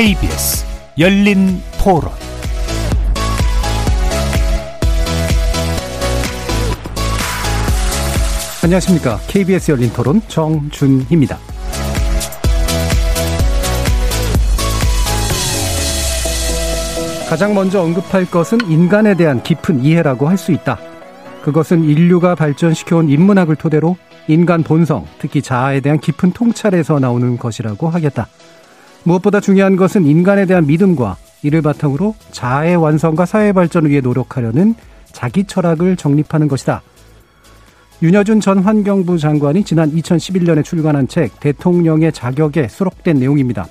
[0.00, 0.64] KBS
[0.98, 2.10] 열린 토론
[8.64, 9.18] 안녕하십니까.
[9.26, 11.36] KBS 열린 토론 정준희입니다.
[17.28, 20.78] 가장 먼저 언급할 것은 인간에 대한 깊은 이해라고 할 수 있다.
[21.42, 28.28] 그것은 인류가 발전시켜온 인문학을 토대로 인간 본성, 특히 자아에 대한 깊은 통찰에서 나오는 것이라고 하겠다.
[29.04, 34.74] 무엇보다 중요한 것은 인간에 대한 믿음과 이를 바탕으로 자아의 완성과 사회 발전을 위해 노력하려는
[35.06, 36.82] 자기 철학을 정립하는 것이다.
[38.02, 43.66] 윤여준 전 환경부 장관이 지난 2011년에 출간한 책 대통령의 자격에 수록된 내용입니다.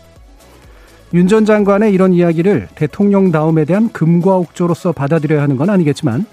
[1.14, 6.26] 윤 전 장관의 이런 이야기를 대통령다움에 대한 금과 옥조로서 받아들여야 하는 건 아니겠지만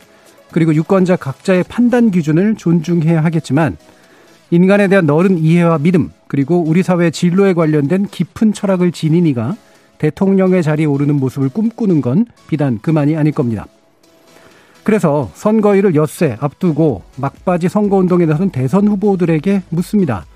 [0.53, 3.79] 그리고 유권자 각자의 판단 기준을 존중해야 하겠지만
[4.51, 9.57] 인간에 대한 너른 이해와 믿음 그리고 우리 사회 진로에 관련된 깊은 철학을 지닌 이가
[9.99, 13.67] 대통령의 자리에 오르는 모습을 꿈꾸는 건 비단 그만이 아닐 겁니다.
[14.83, 20.27] 그래서 선거일을 엿새 앞두고 막바지 선거운동에 나선 대선 후보들에게 묻습니다.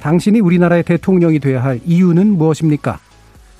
[0.00, 2.98] 당신이 우리나라의 대통령이 돼야 할 이유는 무엇입니까?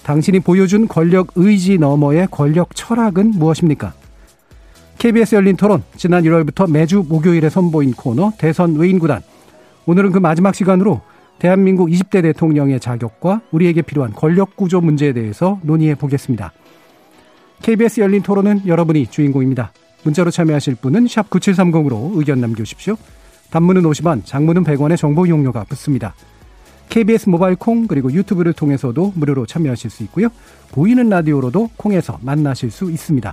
[0.03, 3.93] 당신이 보여준 권력 의지 너머의 권력 철학은 무엇입니까?
[4.99, 9.23] KBS 열린 토론, 지난 1월부터 매주 목요일에 선보인 코너 대선 외인구단.
[9.87, 11.01] 오늘은 그 마지막 시간으로
[11.41, 16.53] 대한민국 20대 대통령의 자격과 우리에게 필요한 권력 구조 문제에 대해서 논의해 보겠습니다.
[17.63, 19.73] KBS 열린 토론은 여러분이 주인공입니다.
[20.05, 22.97] 문자로 참여하실 분은 9730으로 의견 남겨주십시오.
[23.51, 26.15] 단문은 50원, 장문은 100원의 정보 이용료가 붙습니다.
[26.91, 30.29] KBS 모바일 콩 그리고 유튜브를 통해서도 무료로 참여하실 수 있고요.
[30.73, 33.33] 보이는 라디오로도 콩에서 만나실 수 있습니다.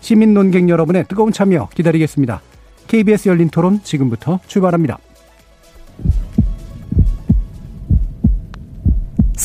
[0.00, 2.40] 시민 논객 여러분의 뜨거운 참여 기다리겠습니다.
[2.88, 4.98] KBS 열린 토론 지금부터 출발합니다.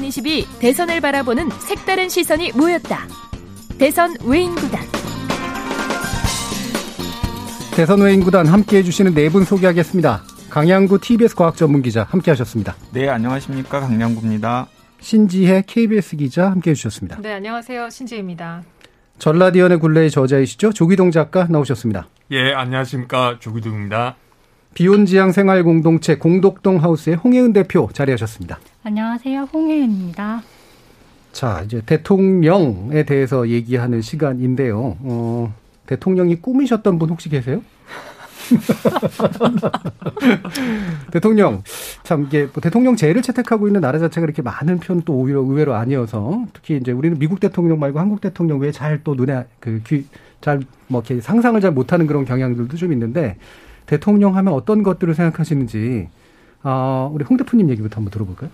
[0.00, 3.06] (2022) 대선을 바라보는 색다른 시선이 모였다.
[3.78, 4.80] 대선 외인구단.
[7.76, 10.22] 대선 외인구단 함께 해주시는 네 분 소개하겠습니다.
[10.50, 12.76] 강양구 TBS 과학 전문 기자 함께 하셨습니다.
[12.92, 13.80] 네, 안녕하십니까.
[13.80, 14.68] 강양구입니다.
[15.00, 17.18] 신지혜 KBS 기자 함께 해주셨습니다.
[17.20, 17.90] 네, 안녕하세요.
[17.90, 18.62] 신지혜입니다.
[19.18, 20.72] 전라디언의 굴레의 저자이시죠.
[20.72, 22.08] 조기동 작가 나오셨습니다.
[22.30, 23.38] 예, 안녕하십니까.
[23.40, 24.16] 조기동입니다.
[24.74, 28.58] 비혼지향 생활공동체 공덕동 하우스의 홍혜은 대표 자리하셨습니다.
[28.82, 29.42] 안녕하세요.
[29.52, 30.42] 홍혜은입니다.
[31.32, 34.96] 자, 이제 대통령에 대해서 얘기하는 시간인데요.
[35.00, 35.54] 어,
[35.86, 37.62] 대통령이 꿈이셨던 분 혹시 계세요?
[41.10, 41.62] 대통령
[42.02, 45.74] 참 이게 뭐 대통령 제를 채택하고 있는 나라 자체가 이렇게 많은 편 또 오히려 의외로
[45.74, 51.22] 아니어서 특히 이제 우리는 미국 대통령 말고 한국 대통령 외에 잘 또 눈에 그잘뭐 이렇게
[51.22, 53.38] 상상을 잘 못하는 그런 경향들도 좀 있는데
[53.86, 56.08] 대통령 하면 어떤 것들을 생각하시는지
[56.62, 58.50] 어, 우리 홍 대표님 얘기부터 한번 들어볼까요?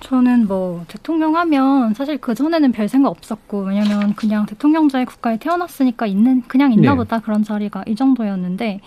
[0.00, 6.06] 저는 뭐 대통령 하면 사실 그 전에는 별 생각 없었고 왜냐면 그냥 대통령자의 국가에 태어났으니까
[6.06, 6.96] 있는 그냥 있나 네.
[6.96, 8.80] 보다 그런 자리가 이 정도였는데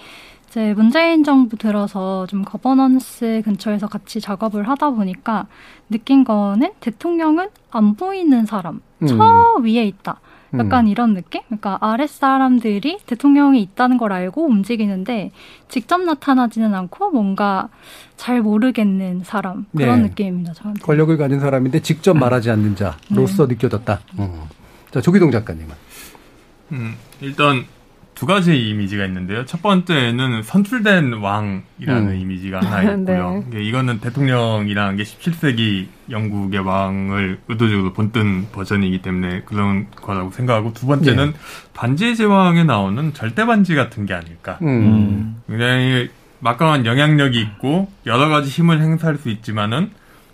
[0.48, 5.48] 이제 문재인 정부 들어서 좀 거버넌스 근처에서 같이 작업을 하다 보니까
[5.90, 9.08] 느낀 거는 대통령은 안 보이는 사람 음.
[9.08, 10.20] 저 위에 있다.
[10.58, 10.88] 약간 음.
[10.88, 11.42] 이런 느낌?
[11.46, 15.32] 그러니까 아랫 사람들이 대통령이 있다는 걸 알고 움직이는데
[15.68, 17.70] 직접 나타나지는 않고 뭔가
[18.18, 20.10] 잘 모르겠는 사람 그런 네.
[20.10, 20.54] 느낌입니다.
[20.54, 20.82] 저한테.
[20.82, 22.20] 권력을 가진 사람인데 직접 음.
[22.20, 23.54] 말하지 않는 자로서 네.
[23.54, 24.00] 느껴졌다.
[24.20, 24.44] 음.
[24.92, 25.70] 자 조기동 작가님은.
[26.72, 27.66] 음, 일단
[28.20, 29.46] 두 가지 이미지가 있는데요.
[29.46, 32.20] 첫 번째는 선출된 왕이라는 음.
[32.20, 33.46] 이미지가 하나 있고요.
[33.50, 33.64] 네.
[33.64, 41.32] 이거는 대통령이라는 게 17세기 영국의 왕을 의도적으로 본뜬 버전이기 때문에 그런 거라고 생각하고 두 번째는
[41.32, 41.40] 네.
[41.74, 44.60] 반지의 제왕에 나오는 절대 반지 같은 게 아닐까.
[44.64, 45.42] 음.
[45.48, 49.92] 굉장히 막강한 영향력이 있고 여러 가지 힘을 행사할 수 있지만은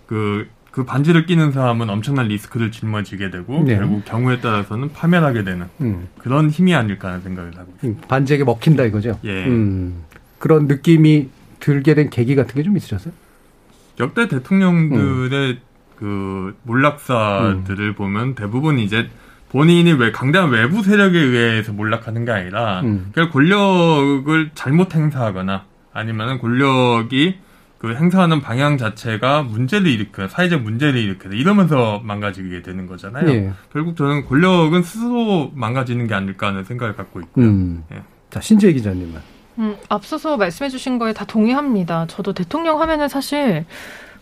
[0.08, 3.78] 그 그 반지를 끼는 사람은 엄청난 리스크를 짊어지게 되고 네.
[3.78, 6.10] 결국 경우에 따라서는 파멸하게 되는 음.
[6.18, 8.06] 그런 힘이 아닐까 하는 생각을 하고 있습니다.
[8.06, 9.18] 음, 반지에게 먹힌다 이거죠.
[9.24, 9.46] 예.
[9.46, 10.04] 음.
[10.38, 11.30] 그런 느낌이
[11.62, 13.14] 들게 된 계기 같은 게 좀 있으셨어요?
[14.02, 15.60] 역대 대통령들의 음.
[15.96, 17.94] 그 몰락사들을 음.
[17.96, 19.08] 보면 대부분 이제
[19.48, 23.12] 본인이 왜 강대한 외부 세력에 의해서 몰락하는 게 아니라 음.
[23.14, 25.64] 그냥 권력을 잘못 행사하거나
[25.94, 27.38] 아니면은 권력이
[27.86, 33.30] 그 행사하는 방향 자체가 문제를 일으켜 사회적 문제를 일으켜 이러면서 망가지게 되는 거잖아요.
[33.30, 33.54] 예.
[33.72, 37.46] 결국 저는 권력은 스스로 망가지는 게 아닐까 하는 생각을 갖고 있고요.
[37.46, 37.84] 음.
[37.94, 38.02] 예.
[38.32, 39.22] 자 신재 기자님은.
[39.60, 42.08] 음, 앞서서 말씀해주신 거에 다 동의합니다.
[42.08, 43.66] 저도 대통령 하면은 사실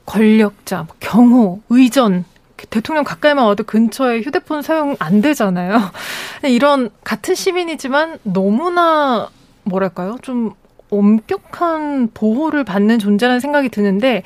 [0.05, 2.25] 권력자, 뭐 경호, 의전
[2.69, 5.79] 대통령 가까이만 와도 근처에 휴대폰 사용 안 되잖아요.
[6.43, 9.29] 이런 같은 시민이지만 너무나
[9.63, 10.17] 뭐랄까요?
[10.21, 10.51] 좀
[10.97, 14.23] 엄격한 보호를 받는 존재라는 생각이 드는데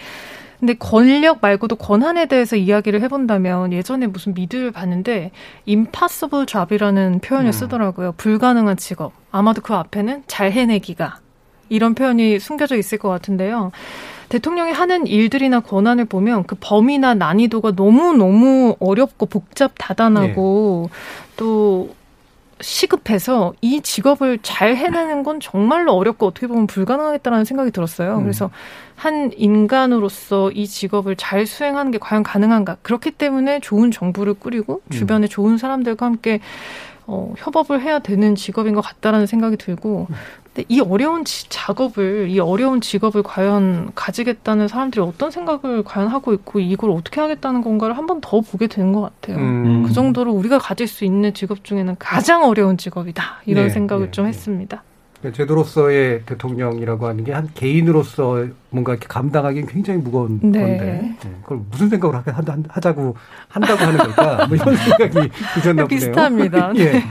[0.60, 5.32] 근데 권력 말고도 권한에 대해서 이야기를 해본다면 예전에 무슨 미드를 봤는데
[5.68, 7.52] impossible job이라는 표현을 음.
[7.52, 8.14] 쓰더라고요.
[8.18, 9.14] 불가능한 직업.
[9.32, 11.20] 아마도 그 앞에는 잘 해내기가
[11.70, 13.72] 이런 표현이 숨겨져 있을 것 같은데요.
[14.30, 20.98] 대통령이 하는 일들이나 권한을 보면 그 범위나 난이도가 너무너무 어렵고 복잡 다단하고 네.
[21.38, 21.90] 또
[22.60, 28.18] 시급해서 이 직업을 잘 해내는 건 정말로 어렵고 어떻게 보면 불가능하겠다라는 생각이 들었어요.
[28.18, 28.24] 음.
[28.24, 28.50] 그래서
[28.96, 32.78] 한 인간으로서 이 직업을 잘 수행하는 게 과연 가능한가?
[32.82, 34.92] 그렇기 때문에 좋은 정부를 꾸리고 음.
[34.92, 35.30] 주변에 음.
[35.30, 36.40] 좋은 사람들과 함께
[37.10, 40.08] 어, 협업을 해야 되는 직업인 것 같다라는 생각이 들고
[40.44, 46.34] 근데 이 어려운 지, 작업을 이 어려운 직업을 과연 가지겠다는 사람들이 어떤 생각을 과연 하고
[46.34, 49.38] 있고 이걸 어떻게 하겠다는 건가를 한 번 더 보게 되는 것 같아요.
[49.38, 49.84] 음.
[49.84, 54.12] 그 정도로 우리가 가질 수 있는 직업 중에는 가장 어려운 직업이다 이런 네, 생각을 네,
[54.12, 54.30] 좀 네.
[54.30, 54.84] 했습니다.
[55.28, 60.60] 그러니까 제도로서의 대통령이라고 하는 게 한 개인으로서 뭔가 이렇게 감당하기는 굉장히 무거운 네.
[60.60, 62.24] 건데 네, 그걸 무슨 생각을
[62.70, 63.16] 하자고
[63.48, 64.48] 한다고 하는 걸까?
[64.48, 65.88] 뭐 이런 생각이 드셨나 보네요.
[65.88, 66.74] 비슷합니다.
[66.78, 67.04] 예.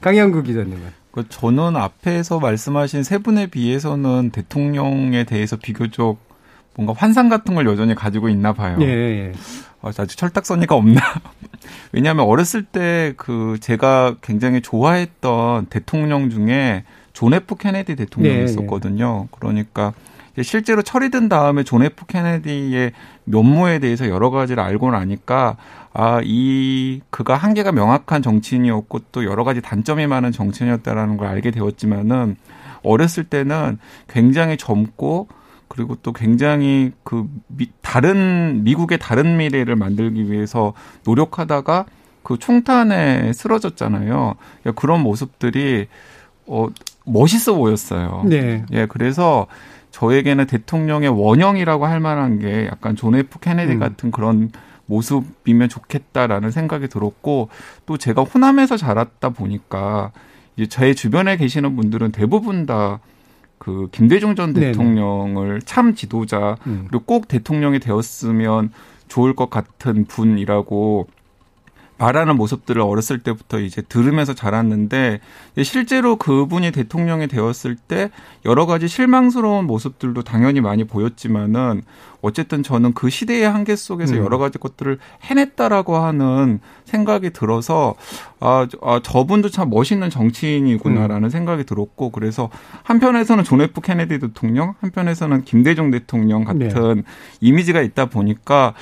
[0.00, 0.80] 강양구 기자님은.
[1.10, 6.18] 그 저는 앞에서 말씀하신 세 분에 비해서는 대통령에 대해서 비교적
[6.74, 8.76] 뭔가 환상 같은 걸 여전히 가지고 있나 봐요.
[8.80, 9.32] 예, 예.
[9.82, 11.00] 어, 아주 철딱서니가 없나?
[11.92, 16.84] 왜냐하면 어렸을 때 그 제가 굉장히 좋아했던 대통령 중에
[17.16, 18.44] 존 F 케네디 대통령이 예, 예.
[18.44, 19.26] 있었거든요.
[19.30, 19.94] 그러니까
[20.42, 22.92] 실제로 철이 든 다음에 존 F 케네디의
[23.24, 25.56] 면모에 대해서 여러 가지를 알고 나니까
[25.94, 32.36] 아, 이 그가 한계가 명확한 정치인이었고 또 여러 가지 단점이 많은 정치인이었다라는 걸 알게 되었지만은
[32.82, 33.78] 어렸을 때는
[34.08, 35.28] 굉장히 젊고
[35.68, 40.74] 그리고 또 굉장히 그 미, 다른 미국의 다른 미래를 만들기 위해서
[41.06, 41.86] 노력하다가
[42.22, 44.34] 그 총탄에 쓰러졌잖아요.
[44.74, 45.86] 그런 모습들이
[46.46, 46.68] 어
[47.06, 48.24] 멋있어 보였어요.
[48.26, 48.64] 네.
[48.72, 49.46] 예, 그래서
[49.90, 53.78] 저에게는 대통령의 원형이라고 할 만한 게 약간 존 F 케네디 음.
[53.78, 54.50] 같은 그런
[54.86, 57.48] 모습이면 좋겠다라는 생각이 들었고
[57.86, 60.12] 또 제가 호남에서 자랐다 보니까
[60.56, 63.00] 이제 제 주변에 계시는 분들은 대부분 다
[63.58, 65.60] 그 김대중 전 대통령을 네네.
[65.64, 66.86] 참 지도자 음.
[66.88, 68.70] 그리고 꼭 대통령이 되었으면
[69.08, 71.06] 좋을 것 같은 분이라고
[71.98, 75.20] 말하는 모습들을 어렸을 때부터 이제 들으면서 자랐는데
[75.62, 78.10] 실제로 그분이 대통령이 되었을 때
[78.44, 81.82] 여러 가지 실망스러운 모습들도 당연히 많이 보였지만은
[82.20, 84.24] 어쨌든 저는 그 시대의 한계 속에서 음.
[84.24, 87.94] 여러 가지 것들을 해냈다라고 하는 생각이 들어서
[88.40, 91.30] 아, 아 저분도 참 멋있는 정치인이구나라는 음.
[91.30, 92.50] 생각이 들었고 그래서
[92.82, 97.02] 한편에서는 존 F 케네디 대통령 한편에서는 김대중 대통령 같은 네.
[97.40, 98.74] 이미지가 있다 보니까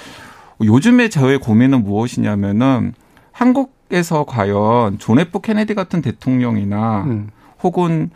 [0.63, 2.95] 요즘에 저의 고민은 무엇이냐면은
[3.35, 7.31] 한국에서 과연 존 F 케네디 같은 대통령이나 음.
[7.63, 8.11] 혹은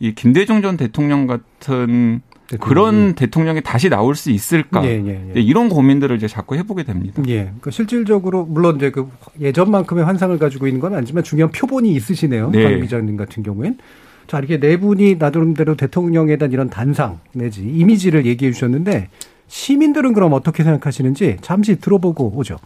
[0.00, 2.58] 이 김대중 전 대통령 같은 대통령이.
[2.58, 4.84] 그런 대통령이 다시 나올 수 있을까?
[4.84, 5.40] 예, 예, 예.
[5.40, 7.22] 이런 고민들을 이제 자꾸 해보게 됩니다.
[7.28, 7.52] 예.
[7.60, 9.08] 그 실질적으로 물론 이제 그
[9.40, 12.50] 예전만큼의 환상을 가지고 있는 건 아니지만 중요한 표본이 있으시네요.
[12.50, 12.62] 네.
[12.62, 13.78] 강 기자님 같은 경우엔.
[14.26, 19.08] 자, 이렇게 네 분이 나름대로 대통령에 대한 이런 단상 내지 이미지를 얘기해 주셨는데
[19.48, 22.56] 시민들은 그럼 어떻게 생각하시는지 잠시 들어보고 오죠.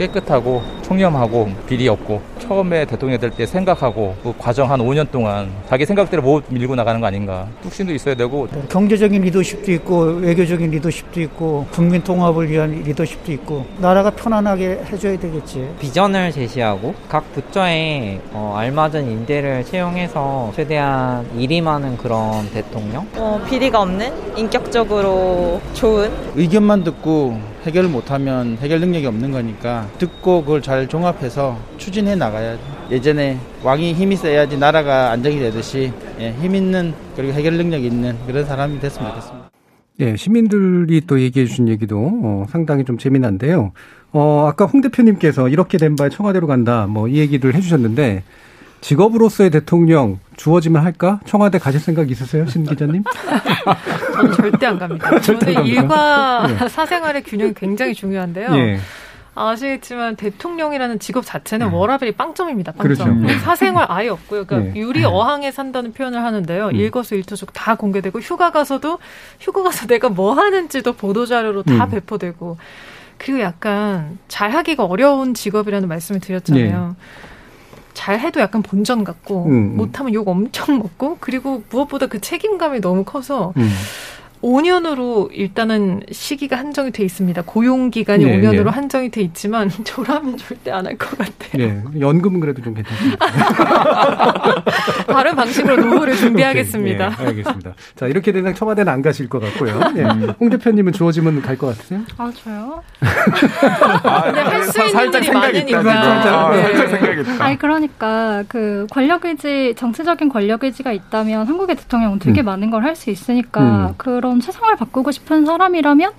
[0.00, 5.84] 깨끗하고 청렴하고 비리 없고 처음에 대통령 될 때 생각하고 그 과정 한 5년 동안 자기
[5.86, 7.46] 생각대로 못 밀고 나가는 거 아닌가.
[7.62, 14.10] 뚝심도 있어야 되고 경제적인 리더십도 있고 외교적인 리더십도 있고 국민 통합을 위한 리더십도 있고 나라가
[14.10, 15.68] 편안하게 해줘야 되겠지.
[15.78, 23.06] 비전을 제시하고 각 부처에 어, 알맞은 인재를 채용해서 최대한 일이 많은 그런 대통령?
[23.16, 30.62] 어, 비리가 없는 인격적으로 좋은 의견만 듣고 해결을 못하면 해결 능력이 없는 거니까 듣고 그걸
[30.62, 32.60] 잘 종합해서 추진해 나가야죠.
[32.90, 38.44] 예전에 왕이 힘이 세야지 나라가 안정이 되듯이 예, 힘 있는 그리고 해결 능력 있는 그런
[38.46, 39.50] 사람이 됐으면 좋겠습니다.
[40.00, 43.72] 예, 시민들이 또 얘기해 주신 얘기도 어, 상당히 좀 재미난데요.
[44.12, 48.22] 어, 아까 홍 대표님께서 이렇게 된 바에 청와대로 간다 뭐 이 얘기를 해 주셨는데
[48.80, 51.20] 직업으로서의 대통령 주어지면 할까?
[51.26, 53.04] 청와대 가실 생각 있으세요, 신 기자님?
[54.14, 55.10] 저는 절대 안 갑니다.
[55.20, 56.68] 절대 저는 일과 네.
[56.68, 58.54] 사생활의 균형이 굉장히 중요한데요.
[58.56, 58.80] 예.
[59.34, 61.74] 아시겠지만 대통령이라는 직업 자체는 음.
[61.74, 62.72] 워라벨이 빵점입니다.
[62.72, 63.22] 빵점.
[63.22, 63.38] 그렇죠.
[63.40, 64.44] 사생활 아예 없고요.
[64.44, 64.80] 그러니까 네.
[64.80, 66.68] 유리 어항에 산다는 표현을 하는데요.
[66.68, 66.74] 음.
[66.74, 68.98] 일거수일투족 다 공개되고 휴가 가서도
[69.38, 71.90] 휴가 가서 내가 뭐 하는지도 보도 자료로 다 음.
[71.90, 72.58] 배포되고
[73.18, 76.96] 그리고 약간 잘하기가 어려운 직업이라는 말씀을 드렸잖아요.
[76.98, 77.04] 네.
[77.94, 79.76] 잘해도 약간 본전 같고 음, 음.
[79.76, 83.70] 못하면 욕 엄청 먹고 그리고 무엇보다 그 책임감이 너무 커서 음.
[84.42, 87.42] 5년으로 일단은 시기가 한정이 돼 있습니다.
[87.42, 88.70] 고용 기간이 네, 5년으로 네.
[88.70, 91.32] 한정이 돼 있지만 저라면 절대 안 할 것 같아요.
[91.54, 93.26] 네, 연금은 그래도 좀 괜찮습니다.
[95.06, 97.08] 다른 방식으로 노후를 준비하겠습니다.
[97.10, 97.74] 네, 알겠습니다.
[97.96, 99.78] 자, 이렇게 되면 청와대는 안 가실 것 같고요.
[99.92, 100.02] 네.
[100.40, 102.00] 홍 대표님은 주어지면 갈 것 같으세요?
[102.16, 102.82] 아, 저요?
[104.04, 105.32] 아, 근데 할 수 있는 일이
[105.74, 105.80] 많으니까.
[106.48, 106.62] 아, 네.
[106.62, 107.44] 살짝 생각했다.
[107.44, 112.44] 아니, 그러니까 그 권력 의지, 정치적인 권력 의지가 있다면 한국의 대통령은 되게 음.
[112.46, 113.94] 많은 걸 할 수 있으니까 음.
[113.98, 116.12] 그런 그런 세상을 바꾸고 싶은 사람이라면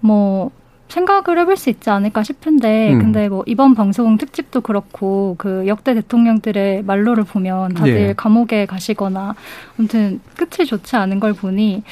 [0.00, 0.50] 뭐
[0.88, 2.98] 생각을 해볼 수 있지 않을까 싶은데 음.
[2.98, 8.14] 근데 뭐 이번 방송 특집도 그렇고 그 역대 대통령들의 말로를 보면 다들 예.
[8.14, 9.34] 감옥에 가시거나
[9.78, 11.82] 아무튼 끝이 좋지 않은 걸 보니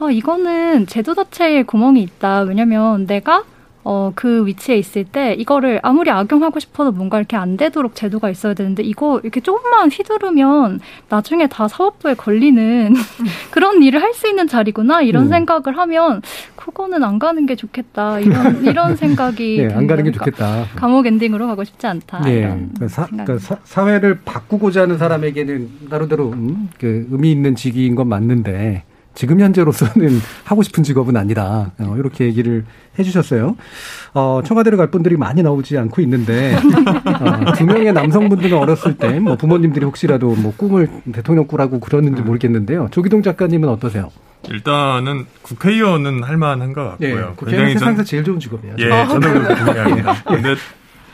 [0.00, 3.44] 어 이거는 제도 자체에 구멍이 있다 왜냐면 내가
[3.84, 8.54] 어, 그 위치에 있을 때 이거를 아무리 악용하고 싶어도 뭔가 이렇게 안 되도록 제도가 있어야
[8.54, 12.94] 되는데 이거 이렇게 조금만 휘두르면 나중에 다 사법부에 걸리는
[13.52, 15.28] 그런 일을 할 수 있는 자리구나 이런 음.
[15.28, 16.22] 생각을 하면
[16.54, 20.66] 그거는 안 가는 게 좋겠다 이런 이런 생각이 네, 안 가는 게 좋겠다.
[20.76, 22.20] 감옥 엔딩으로 가고 싶지 않다.
[22.20, 27.56] 네, 이런 그러니까 사, 그러니까 사, 회를 바꾸고자 하는 사람에게는 나름대로 음, 그 의미 있는
[27.56, 31.70] 직위인 건 맞는데 지금 현재로서는 하고 싶은 직업은 아니다.
[31.78, 32.64] 어, 이렇게 얘기를
[32.98, 33.56] 해주셨어요.
[34.14, 39.36] 어, 청와대를 갈 분들이 많이 나오지 않고 있는데 어, 두 명의 남성분들은 어렸을 때 뭐
[39.36, 42.26] 부모님들이 혹시라도 뭐 꿈을 대통령 꾸라고 그러는지 음.
[42.26, 42.88] 모르겠는데요.
[42.90, 44.10] 조기동 작가님은 어떠세요?
[44.50, 47.16] 일단은 국회의원은 할 만한 것 같고요.
[47.16, 48.74] 네, 국회의원 세상에서 제일 좋은 직업이에요.
[48.78, 50.22] 예, 저는 그렇게 동의합니다.
[50.24, 50.54] 근데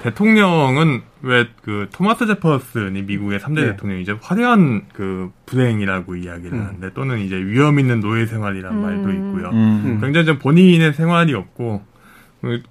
[0.01, 3.67] 대통령은 왜 그 토마스 제퍼슨이 미국의 3대 네.
[3.73, 4.19] 대통령이죠.
[4.23, 6.67] 화려한 그 불행이라고 이야기를 음.
[6.67, 8.83] 하는데 또는 이제 위험 있는 노예 생활이란 음.
[8.83, 9.51] 말도 있고요.
[9.51, 9.99] 음.
[10.01, 11.85] 굉장히 좀 본인의 생활이 없고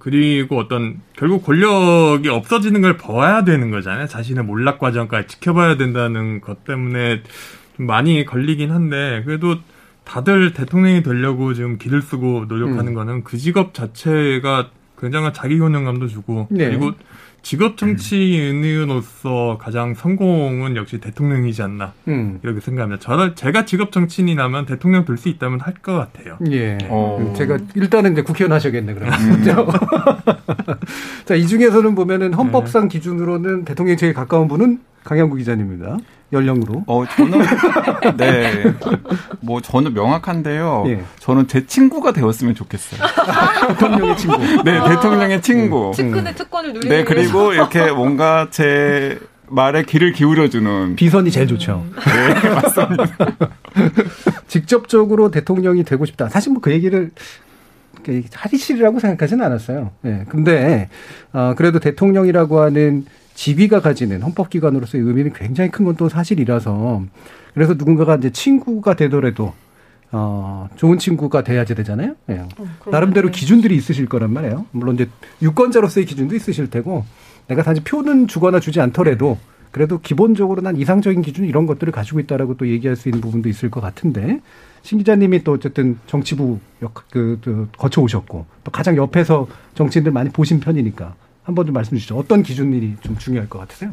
[0.00, 4.06] 그리고 어떤 결국 권력이 없어지는 걸 봐야 되는 거잖아요.
[4.06, 7.22] 자신의 몰락 과정까지 지켜봐야 된다는 것 때문에
[7.76, 9.56] 좀 많이 걸리긴 한데 그래도
[10.04, 12.94] 다들 대통령이 되려고 지금 길을 쓰고 노력하는 음.
[12.94, 14.70] 거는 그 직업 자체가
[15.00, 16.66] 굉장한 자기 효능감도 주고 네.
[16.68, 16.92] 그리고
[17.42, 22.38] 직업 정치인으로서 가장 성공은 역시 대통령이지 않나 음.
[22.42, 23.00] 이렇게 생각합니다.
[23.00, 26.36] 저는 제가 직업 정치인이라면 대통령 될 수 있다면 할 것 같아요.
[26.50, 26.76] 예.
[26.90, 27.32] 어.
[27.36, 29.14] 제가 일단은 이제 국회의원 하셔야겠네 그러면.
[29.18, 29.42] 음.
[31.24, 32.88] 자, 이 중에서는 보면은 헌법상 네.
[32.98, 35.96] 기준으로는 대통령 제일 가까운 분은 강양구 기자님입니다.
[36.32, 36.84] 연령으로.
[36.86, 37.40] 어, 저는,
[38.16, 38.74] 네.
[39.40, 40.84] 뭐, 저는 명확한데요.
[40.86, 41.02] 예.
[41.18, 43.00] 저는 제 친구가 되었으면 좋겠어요.
[43.68, 44.38] 대통령의 친구.
[44.62, 45.88] 네, 대통령의 친구.
[45.88, 45.92] 음.
[45.92, 49.18] 측근의 특권을 누리는 네, 그리고 이렇게 뭔가 제
[49.48, 50.94] 말에 귀를 기울여주는.
[50.96, 51.84] 비선이 제일 좋죠.
[51.94, 53.04] 네, 맞습니다.
[54.46, 56.28] 직접적으로 대통령이 되고 싶다.
[56.28, 57.10] 사실 뭐 그 얘기를
[58.32, 59.90] 하리실이라고 생각하지는 않았어요.
[60.04, 60.08] 예.
[60.08, 60.88] 네, 근데,
[61.32, 63.04] 어, 그래도 대통령이라고 하는
[63.40, 67.02] 지위가 가지는 헌법기관으로서의 의미는 굉장히 큰 건 또 사실이라서
[67.54, 69.54] 그래서 누군가가 이제 친구가 되더라도
[70.12, 72.16] 어, 좋은 친구가 돼야지 되잖아요.
[72.28, 72.34] 예.
[72.34, 74.66] 어, 나름대로 기준들이 있으실 거란 말이에요.
[74.72, 75.08] 물론 이제
[75.40, 77.06] 유권자로서의 기준도 있으실 테고
[77.48, 79.38] 내가 단지 표는 주거나 주지 않더라도
[79.70, 83.70] 그래도 기본적으로 난 이상적인 기준 이런 것들을 가지고 있다라고 또 얘기할 수 있는 부분도 있을
[83.70, 84.40] 것 같은데
[84.82, 90.28] 신 기자님이 또 어쨌든 정치부 역, 그, 그 거쳐 오셨고 또 가장 옆에서 정치인들 많이
[90.28, 92.16] 보신 편이니까 한번 좀 말씀 주시죠.
[92.16, 93.92] 어떤 기준이 좀 중요할 것 같으세요?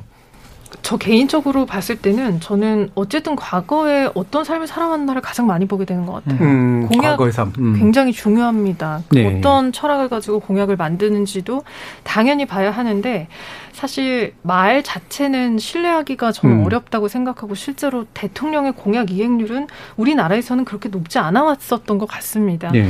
[0.82, 6.14] 저 개인적으로 봤을 때는 저는 어쨌든 과거에 어떤 삶을 살아왔나를 가장 많이 보게 되는 것
[6.26, 6.42] 같아요.
[6.42, 7.54] 음, 공약 과거의 삶.
[7.58, 7.78] 음.
[7.78, 9.04] 굉장히 중요합니다.
[9.12, 9.38] 네.
[9.38, 11.64] 어떤 철학을 가지고 공약을 만드는지도
[12.04, 13.28] 당연히 봐야 하는데
[13.72, 16.66] 사실 말 자체는 신뢰하기가 저는 음.
[16.66, 22.72] 어렵다고 생각하고 실제로 대통령의 공약 이행률은 우리나라에서는 그렇게 높지 않아 왔었던 것 같습니다.
[22.72, 22.88] 네.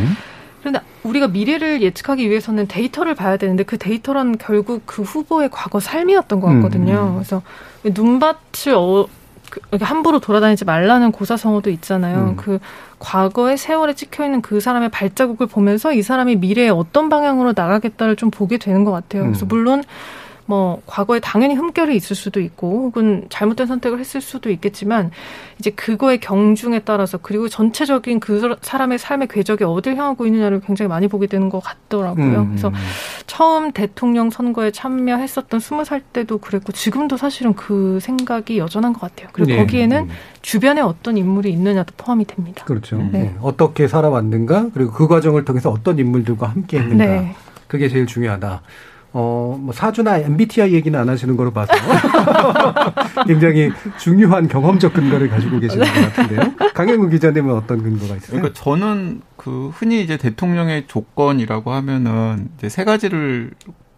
[0.67, 6.41] 그런데 우리가 미래를 예측하기 위해서는 데이터를 봐야 되는데 그 데이터란 결국 그 후보의 과거 삶이었던
[6.41, 7.11] 것 같거든요.
[7.11, 7.13] 음.
[7.15, 7.41] 그래서
[7.85, 9.07] 눈밭을 어,
[9.49, 12.31] 그, 함부로 돌아다니지 말라는 고사성어도 있잖아요.
[12.31, 12.35] 음.
[12.35, 12.59] 그
[12.99, 18.29] 과거의 세월에 찍혀 있는 그 사람의 발자국을 보면서 이 사람이 미래에 어떤 방향으로 나가겠다를 좀
[18.29, 19.23] 보게 되는 것 같아요.
[19.23, 19.47] 그래서 음.
[19.47, 19.83] 물론
[20.47, 25.11] 뭐 과거에 당연히 흠결이 있을 수도 있고 혹은 잘못된 선택을 했을 수도 있겠지만
[25.59, 31.09] 이제 그거의 경중에 따라서 그리고 전체적인 그 사람의 삶의 궤적이 어딜 향하고 있느냐를 굉장히 많이
[31.09, 32.39] 보게 되는 것 같더라고요.
[32.39, 32.47] 음.
[32.47, 32.71] 그래서
[33.27, 39.27] 처음 대통령 선거에 참여했었던 스무 살 때도 그랬고 지금도 사실은 그 생각이 여전한 것 같아요.
[39.33, 39.57] 그리고 네.
[39.57, 40.09] 거기에는 음.
[40.41, 42.63] 주변에 어떤 인물이 있느냐도 포함이 됩니다.
[42.63, 42.97] 그렇죠.
[42.97, 43.09] 네.
[43.11, 43.35] 네.
[43.41, 47.35] 어떻게 살아왔는가 그리고 그 과정을 통해서 어떤 인물들과 함께 했는가 네.
[47.67, 48.61] 그게 제일 중요하다.
[49.13, 51.73] 어, 뭐 사주나 MBTI 얘기는 안 하시는 거로 봐서
[53.25, 56.53] 굉장히 중요한 경험적 근거를 가지고 계시는 것 같은데요.
[56.73, 58.31] 강영구 기자님은 어떤 근거가 있어요?
[58.31, 63.51] 그러니까 저는 그 흔히 이제 대통령의 조건이라고 하면은 이제 세 가지를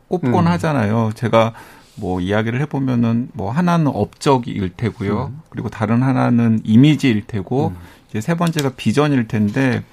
[0.08, 0.48] 꼽곤 음.
[0.48, 1.12] 하잖아요.
[1.16, 1.54] 제가
[1.96, 5.32] 뭐 이야기를 해보면은 뭐 하나는 업적일 테고요.
[5.34, 5.42] 음.
[5.50, 7.76] 그리고 다른 하나는 이미지일 테고 음.
[8.10, 9.84] 이제 세 번째가 비전일 텐데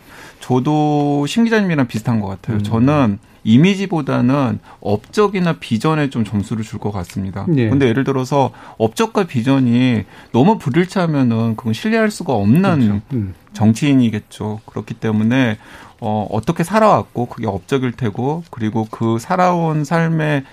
[0.41, 2.59] 저도 신 기자님이랑 비슷한 것 같아요.
[2.59, 2.63] 음.
[2.63, 7.47] 저는 이미지보다는 업적이나 비전에 좀 점수를 줄 것 같습니다.
[7.57, 7.69] 예.
[7.69, 13.01] 근데 예를 들어서 업적과 비전이 너무 불일치하면은 그건 신뢰할 수가 없는 그렇죠.
[13.13, 13.35] 음.
[13.53, 14.61] 정치인이겠죠.
[14.67, 15.59] 그렇기 때문에
[16.01, 20.45] 어 어떻게 살아왔고 그게 업적일 테고 그리고 그 살아온 삶의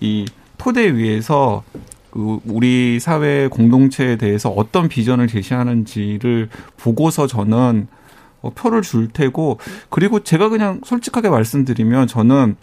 [0.00, 0.26] 이
[0.58, 1.62] 토대 위에서
[2.10, 8.03] 그 우리 사회 공동체에 대해서 어떤 비전을 제시하는지를 보고서 저는 어,
[8.50, 9.58] 표를 줄 테고
[9.88, 12.56] 그리고 제가 그냥 솔직하게 말씀드리면 저는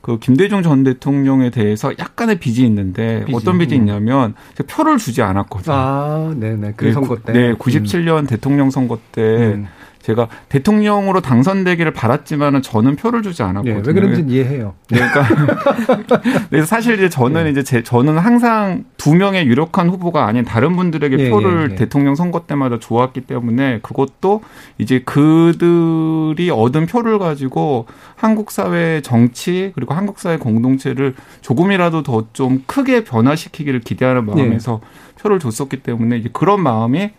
[0.00, 3.36] 그 김대중 전 대통령에 대해서 약간의 빚이 있는데 빚이.
[3.36, 3.80] 어떤 빚이 음.
[3.80, 4.34] 있냐면
[4.66, 5.74] 표를 주지 않았거든요.
[5.74, 6.74] 아, 네네.
[6.76, 7.32] 그 네, 선거 때.
[7.32, 8.26] 네, 97년 음.
[8.26, 9.66] 대통령 선거 때 음.
[10.08, 13.82] 제가 대통령으로 당선되기를 바랐지만은 저는 표를 주지 않았거든요.
[13.82, 14.74] 네, 왜 그런지 이해해요.
[14.90, 17.50] 네, 그러니까 그래서 사실 이제 저는 네.
[17.50, 22.14] 이제 제, 저는 항상 두 명의 유력한 후보가 아닌 다른 분들에게 네, 표를 네, 대통령
[22.14, 24.42] 선거 때마다 좋았기 때문에 그것도
[24.78, 27.86] 이제 그들이 얻은 표를 가지고
[28.16, 34.80] 한국 사회 정치 그리고 한국 사회 공동체를 조금이라도 더 좀 크게 변화시키기를 기대하는 마음에서
[35.20, 37.10] 표를 줬었기 때문에 이제 그런 마음이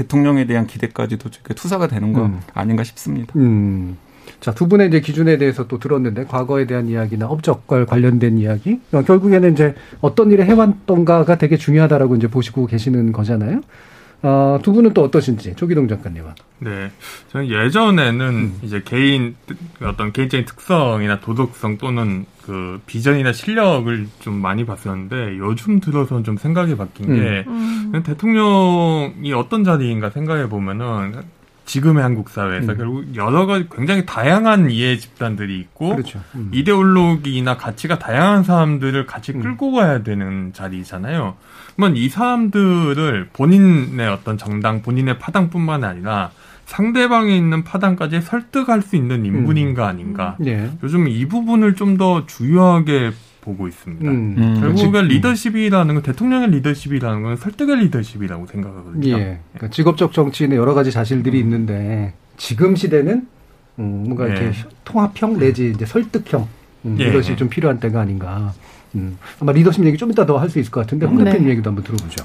[0.00, 2.40] 대통령에 대한 기대까지도 투사가 되는 거 음.
[2.54, 3.34] 아닌가 싶습니다.
[3.36, 3.98] 음.
[4.40, 8.80] 자, 두 분의 이제 기준에 대해서 또 들었는데 과거에 대한 이야기나 업적과 관련된 이야기.
[8.90, 13.60] 결국에는 이제 어떤 일을 해왔던가가 되게 중요하다라고 이제 보시고 계시는 거잖아요.
[14.22, 16.32] 어, 두 분은 또 어떠신지 조기동 작가님은?
[16.58, 16.90] 네,
[17.28, 18.58] 저는 예전에는 음.
[18.62, 19.34] 이제 개인
[19.82, 26.76] 어떤 개인적인 특성이나 도덕성 또는 그 비전이나 실력을 좀 많이 봤었는데 요즘 들어서는 좀 생각이
[26.76, 27.92] 바뀐 게 음.
[27.94, 28.02] 음.
[28.02, 31.22] 대통령이 어떤 자리인가 생각해 보면은
[31.64, 32.76] 지금의 한국 사회에서 음.
[32.76, 36.20] 결국 여러 가지 굉장히 다양한 이해 집단들이 있고 그렇죠.
[36.34, 36.50] 음.
[36.52, 39.40] 이데올로기나 가치가 다양한 사람들을 같이 음.
[39.40, 41.36] 끌고 가야 되는 자리잖아요.
[41.76, 46.30] 그러면 이 사람들을 본인의 어떤 정당, 본인의 파당뿐만 아니라
[46.66, 50.36] 상대방에 있는 파당까지 설득할 수 있는 인물인가 아닌가.
[50.38, 50.70] 네.
[50.82, 54.10] 요즘 이 부분을 좀 더 주요하게 보고 있습니다.
[54.10, 54.34] 음.
[54.38, 54.60] 음.
[54.60, 59.18] 결국엔 리더십이라는 건 대통령의 리더십이라는 건 설득의 리더십이라고 생각하거든요.
[59.18, 59.38] 예.
[59.52, 61.44] 그러니까 직업적 정치인의 여러 가지 자질들이 음.
[61.44, 63.26] 있는데 지금 시대는
[63.78, 64.32] 음, 뭔가 예.
[64.32, 64.52] 이렇게
[64.84, 66.46] 통합형 내지 이제 설득형
[66.84, 67.06] 음, 예.
[67.06, 68.52] 리더십이 좀 필요한 때가 아닌가.
[68.94, 69.18] 음.
[69.40, 71.50] 아마 리더십 얘기 좀 이따 더 할 수 있을 것 같은데 홍 대표님 네.
[71.52, 72.24] 얘기도 한번 들어보죠.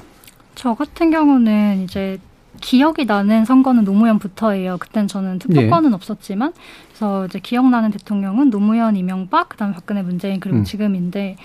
[0.54, 2.18] 저 같은 경우는 이제
[2.60, 4.78] 기억이 나는 선거는 노무현부터예요.
[4.78, 5.94] 그땐 저는 투표권은 예.
[5.94, 6.52] 없었지만
[6.88, 10.64] 그래서 이제 기억나는 대통령은 노무현, 이명박, 그다음에 박근혜, 문재인 그리고 음.
[10.64, 11.36] 지금인데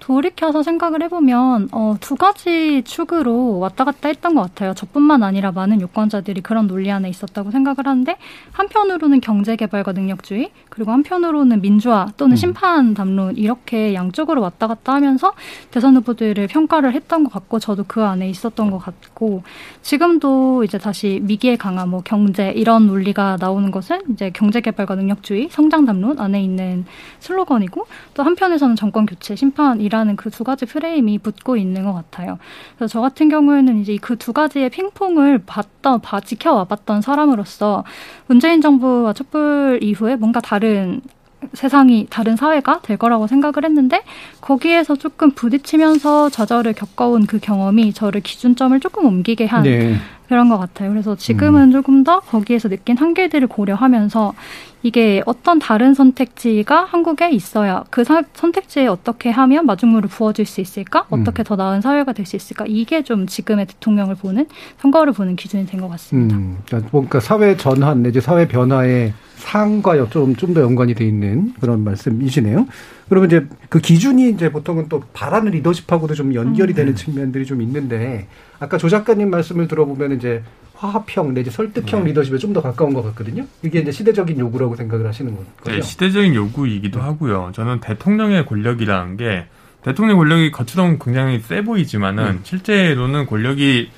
[0.00, 4.74] 돌이켜서 생각을 해보면 어, 두 가지 축으로 왔다 갔다 했던 것 같아요.
[4.74, 8.16] 저뿐만 아니라 많은 유권자들이 그런 논리 안에 있었다고 생각을 하는데
[8.52, 12.36] 한편으로는 경제개발과 능력주의 그리고 한편으로는 민주화 또는 음.
[12.36, 15.32] 심판 담론 이렇게 양쪽으로 왔다 갔다 하면서
[15.70, 19.42] 대선 후보들을 평가를 했던 것 같고 저도 그 안에 있었던 것 같고
[19.82, 25.86] 지금도 이제 다시 미기의 강화 뭐 경제 이런 논리가 나오는 것은 이제 경제개발과 능력주의 성장
[25.86, 26.84] 담론 안에 있는
[27.20, 32.38] 슬로건이고 또 한편에서는 정권 교체 심판 이라는 그 두 가지 프레임이 붙고 있는 것 같아요.
[32.76, 37.84] 그래서 저 같은 경우에는 이제 그 두 가지의 핑퐁을 봤던, 봐, 지켜와봤던 사람으로서
[38.26, 41.00] 문재인 정부와 촛불 이후에 뭔가 다른
[41.52, 44.02] 세상이 다른 사회가 될 거라고 생각을 했는데
[44.40, 49.96] 거기에서 조금 부딪히면서 좌절을 겪어온 그 경험이 저를 기준점을 조금 옮기게 한 네.
[50.28, 50.90] 그런 것 같아요.
[50.90, 51.72] 그래서 지금은 음.
[51.72, 54.34] 조금 더 거기에서 느낀 한계들을 고려하면서
[54.82, 61.06] 이게 어떤 다른 선택지가 한국에 있어야 그 사, 선택지에 어떻게 하면 마중물을 부어줄 수 있을까?
[61.12, 61.20] 음.
[61.22, 62.64] 어떻게 더 나은 사회가 될 수 있을까?
[62.68, 64.46] 이게 좀 지금의 대통령을 보는
[64.78, 66.36] 선거를 보는 기준이 된 것 같습니다.
[66.36, 71.52] 음, 그러니까 뭔가 사회 전환 내지 사회 변화에 상과 좀 좀 더 연관이 돼 있는
[71.60, 72.66] 그런 말씀이시네요.
[73.08, 76.96] 그러면 이제 그 기준이 이제 보통은 또 바라는 리더십하고도 좀 연결이 되는 음.
[76.96, 78.26] 측면들이 좀 있는데
[78.58, 80.42] 아까 조 작가님 말씀을 들어보면 이제
[80.74, 82.10] 화합형 내지 설득형 네.
[82.10, 83.44] 리더십에 좀 더 가까운 것 같거든요.
[83.62, 85.46] 이게 이제 시대적인 요구라고 생각을 하시는 거죠.
[85.64, 87.04] 네, 시대적인 요구이기도 네.
[87.04, 87.52] 하고요.
[87.54, 89.46] 저는 대통령의 권력이라는 게
[89.82, 92.40] 대통령 권력이 겉으로는 굉장히 세 보이지만은 음.
[92.42, 93.90] 실제로는 권력이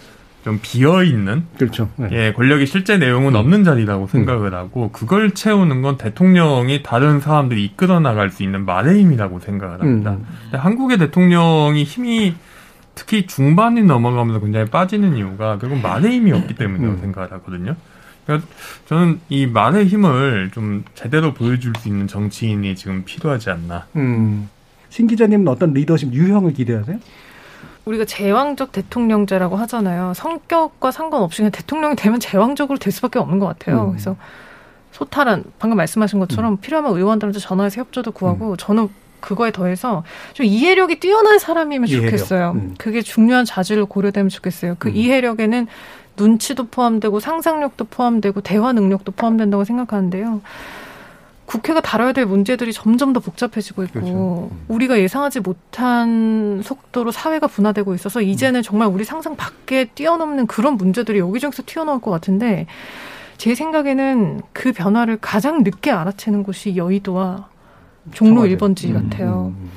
[0.49, 1.91] 좀 비어 있는 그렇죠.
[1.97, 2.09] 네.
[2.13, 3.37] 예, 권력이 실제 내용은 음.
[3.37, 4.09] 없는 자리라고 음.
[4.09, 9.83] 생각을 하고 그걸 채우는 건 대통령이 다른 사람들이 이끌어 나갈 수 있는 말의 힘이라고 생각을
[9.83, 10.13] 합니다.
[10.13, 10.25] 음.
[10.53, 12.35] 한국의 대통령이 힘이
[12.95, 17.01] 특히 중반이 넘어가면서 굉장히 빠지는 이유가 결국 말의 힘이 없기 때문이라고 음.
[17.03, 17.77] 생각을 하거든요.
[18.25, 18.49] 그러니까
[18.87, 23.85] 저는 이 말의 힘을 좀 제대로 보여줄 수 있는 정치인이 지금 필요하지 않나.
[23.97, 24.49] 음.
[24.89, 26.99] 신 기자님은 어떤 리더십 유형을 기대하세요?
[27.89, 30.13] 우리가 제왕적 대통령제라고 하잖아요.
[30.15, 33.85] 성격과 상관없이 그냥 대통령이 되면 제왕적으로 될 수밖에 없는 것 같아요.
[33.85, 33.91] 음.
[33.91, 34.17] 그래서
[34.93, 36.57] 소탈한 방금 말씀하신 것처럼 음.
[36.59, 38.57] 필요하면 의원들한테 전화해서 협조도 구하고 음.
[38.59, 38.89] 저는
[39.21, 42.11] 그거에 더해서 좀 이해력이 뛰어난 사람이면 이해력.
[42.11, 42.53] 좋겠어요.
[42.57, 42.75] 음.
[42.79, 44.77] 그게 중요한 자질로 고려되면 좋겠어요.
[44.79, 44.97] 그 음.
[44.97, 45.67] 이해력에는
[46.19, 50.43] 눈치도 포함되고 상상력도 포함되고 대화 능력도 포함된다고 생각하는데요.
[51.49, 54.51] 국회가 다뤄야 될 문제들이 점점 더 복잡해지고 있고 그렇죠.
[54.53, 54.65] 음.
[54.69, 61.19] 우리가 예상하지 못한 속도로 사회가 분화되고 있어서 이제는 정말 우리 상상 밖에 뛰어넘는 그런 문제들이
[61.19, 62.67] 여기저기서 튀어나올 것 같은데
[63.39, 67.49] 제 생각에는 그 변화를 가장 늦게 알아채는 곳이 여의도와
[68.13, 69.55] 종로 1번지 음, 같아요.
[69.57, 69.71] 음, 음.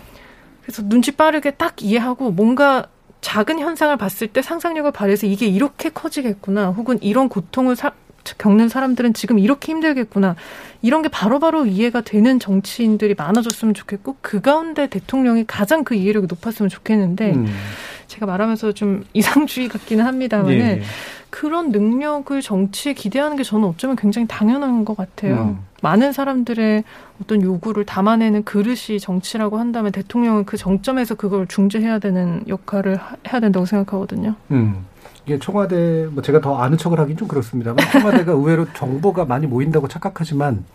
[0.61, 2.87] 그래서 눈치 빠르게 딱 이해하고 뭔가
[3.21, 7.93] 작은 현상을 봤을 때 상상력을 발휘해서 이게 이렇게 커지겠구나 혹은 이런 고통을 사,
[8.37, 10.35] 겪는 사람들은 지금 이렇게 힘들겠구나.
[10.81, 16.27] 이런 게 바로바로 바로 이해가 되는 정치인들이 많아졌으면 좋겠고 그 가운데 대통령이 가장 그 이해력이
[16.27, 17.47] 높았으면 좋겠는데 음.
[18.07, 20.81] 제가 말하면서 좀 이상주의 같기는 합니다만은 예, 예.
[21.29, 25.55] 그런 능력을 정치에 기대하는 게 저는 어쩌면 굉장히 당연한 것 같아요.
[25.57, 25.59] 음.
[25.81, 26.83] 많은 사람들의
[27.21, 32.99] 어떤 요구를 담아내는 그릇이 정치라고 한다면 대통령은 그 정점에서 그걸 중재해야 되는 역할을
[33.31, 34.35] 해야 된다고 생각하거든요.
[34.51, 34.85] 음.
[35.25, 39.87] 이게 청와대 뭐 제가 더 아는 척을 하긴 좀 그렇습니다만 청와대가 의외로 정보가 많이 모인다고
[39.87, 40.65] 착각하지만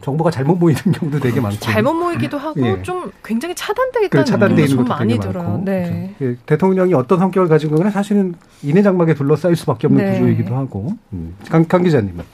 [0.00, 2.82] 정보가 잘못 모이는 경우도 되게 많고 잘못 모이기도 하고 예.
[2.82, 5.60] 좀 굉장히 차단돼 있다는 차단돼 있는 것도 많이 들어요.
[5.62, 6.14] 네.
[6.18, 6.32] 그렇죠.
[6.32, 10.12] 예, 대통령이 어떤 성격을 가지고 있거나 사실은 인해 장막에 둘러싸일 수밖에 없는 네.
[10.12, 11.36] 구조이기도 하고 음.
[11.50, 12.24] 강, 강 기자님은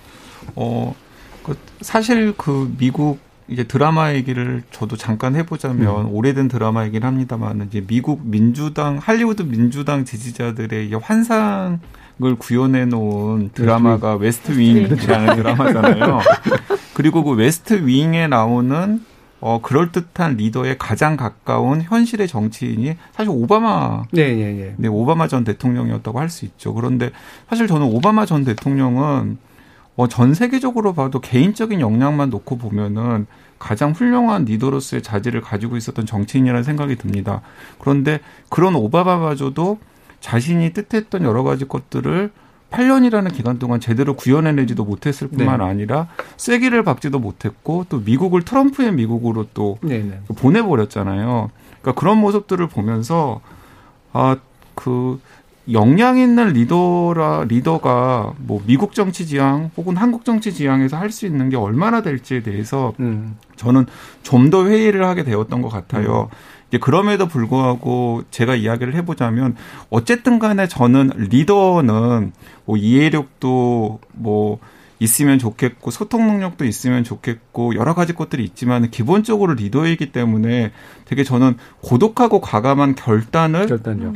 [0.54, 0.94] 어,
[1.42, 6.14] 그 사실 그 미국 이제 드라마 얘기를 저도 잠깐 해보자면 음.
[6.14, 11.78] 오래된 드라마 얘기를 합니다만 이제 미국 민주당 할리우드 민주당 지지자들의 이제 환상을
[12.38, 16.20] 구현해 놓은 드라마가 웨스트 윙이라는 드라마잖아요.
[16.94, 19.04] 그리고 그 웨스트 윙에 나오는
[19.38, 24.74] 어 그럴 듯한 리더에 가장 가까운 현실의 정치인이 사실 오바마 네, 예, 예.
[24.78, 26.74] 네 오바마 전 대통령이었다고 할 수 있죠.
[26.74, 27.10] 그런데
[27.48, 29.38] 사실 저는 오바마 전 대통령은
[29.96, 33.26] 어, 전 세계적으로 봐도 개인적인 역량만 놓고 보면은
[33.58, 37.40] 가장 훌륭한 리더로서의 자질을 가지고 있었던 정치인이라는 생각이 듭니다.
[37.78, 39.78] 그런데 그런 오바마마저도
[40.20, 42.30] 자신이 뜻했던 여러 가지 것들을
[42.70, 45.64] 8년이라는 기간 동안 제대로 구현해내지도 못했을 뿐만 네.
[45.64, 50.20] 아니라 쐐기를 박지도 못했고 또 미국을 트럼프의 미국으로 또 네, 네.
[50.36, 51.50] 보내버렸잖아요.
[51.80, 53.40] 그러니까 그런 모습들을 보면서
[54.12, 54.36] 아
[54.76, 55.20] 그
[55.72, 61.48] 역량 있는 리더라 리더가 뭐 미국 정치 지향 혹은 한국 정치 지향에서 할 수 있는
[61.50, 63.36] 게 얼마나 될지에 대해서 음.
[63.56, 63.86] 저는
[64.22, 66.28] 좀 더 회의를 하게 되었던 것 같아요.
[66.32, 66.36] 음.
[66.68, 69.56] 이제 그럼에도 불구하고 제가 이야기를 해보자면
[69.90, 72.32] 어쨌든 간에 저는 리더는
[72.64, 74.58] 뭐 이해력도 뭐
[74.98, 80.72] 있으면 좋겠고 소통 능력도 있으면 좋겠고 여러 가지 것들이 있지만 기본적으로 리더이기 때문에
[81.04, 83.66] 되게 저는 고독하고 과감한 결단을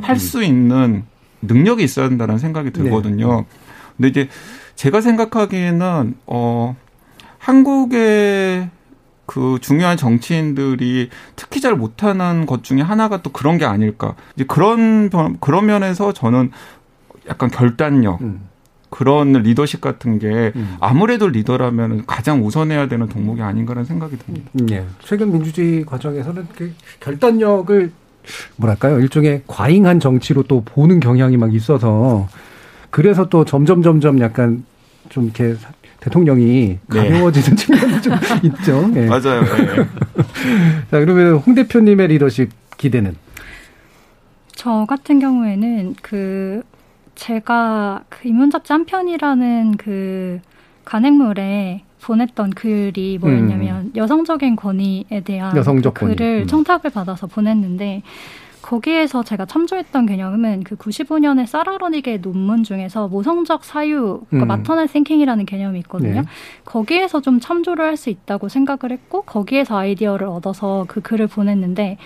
[0.01, 1.03] 할 수 있는
[1.41, 2.83] 능력이 있어야 된다는 생각이 네.
[2.83, 3.41] 들거든요.
[3.41, 3.45] 네.
[3.97, 4.29] 근데 이제
[4.75, 6.75] 제가 생각하기에는 어
[7.37, 8.69] 한국의
[9.25, 14.15] 그 중요한 정치인들이 특히 잘 못하는 것 중에 하나가 또 그런 게 아닐까.
[14.35, 16.51] 이제 그런 그런 면에서 저는
[17.29, 18.47] 약간 결단력 음.
[18.89, 20.75] 그런 리더십 같은 게 음.
[20.81, 24.51] 아무래도 리더라면 가장 우선해야 되는 동목이 아닌가라는 생각이 듭니다.
[24.59, 24.85] 음, 예.
[24.99, 27.91] 최근 민주주의 과정에서는 그 결단력을
[28.57, 32.27] 뭐랄까요 일종의 과잉한 정치로 또 보는 경향이 막 있어서
[32.89, 34.65] 그래서 또 점점 점점 약간
[35.09, 35.55] 좀 이렇게
[36.01, 37.09] 대통령이 네.
[37.09, 37.55] 가벼워지는 네.
[37.55, 38.87] 측면도 좀 있죠.
[38.87, 39.07] 네.
[39.07, 39.41] 맞아요.
[39.41, 39.75] 네.
[40.89, 43.15] 자 그러면 홍 대표님의 리더십 기대는?
[44.53, 46.63] 저 같은 경우에는 그
[47.15, 50.39] 제가 그 인문잡지 한 편이라는 그
[50.85, 53.91] 간행물에 보냈던 글이 뭐였냐면 음.
[53.95, 56.47] 여성적인 권위에 대한 여성적 그 글을 음.
[56.47, 58.01] 청탁을 받아서 보냈는데
[58.61, 64.47] 거기에서 제가 참조했던 개념은 그 95년에 사라로닉의 논문 중에서 모성적 사유, 그러니까 음.
[64.59, 66.21] 마터널 싱킹이라는 개념이 있거든요.
[66.21, 66.27] 네.
[66.63, 71.97] 거기에서 좀 참조를 할 수 있다고 생각을 했고 거기에서 아이디어를 얻어서 그 글을 보냈는데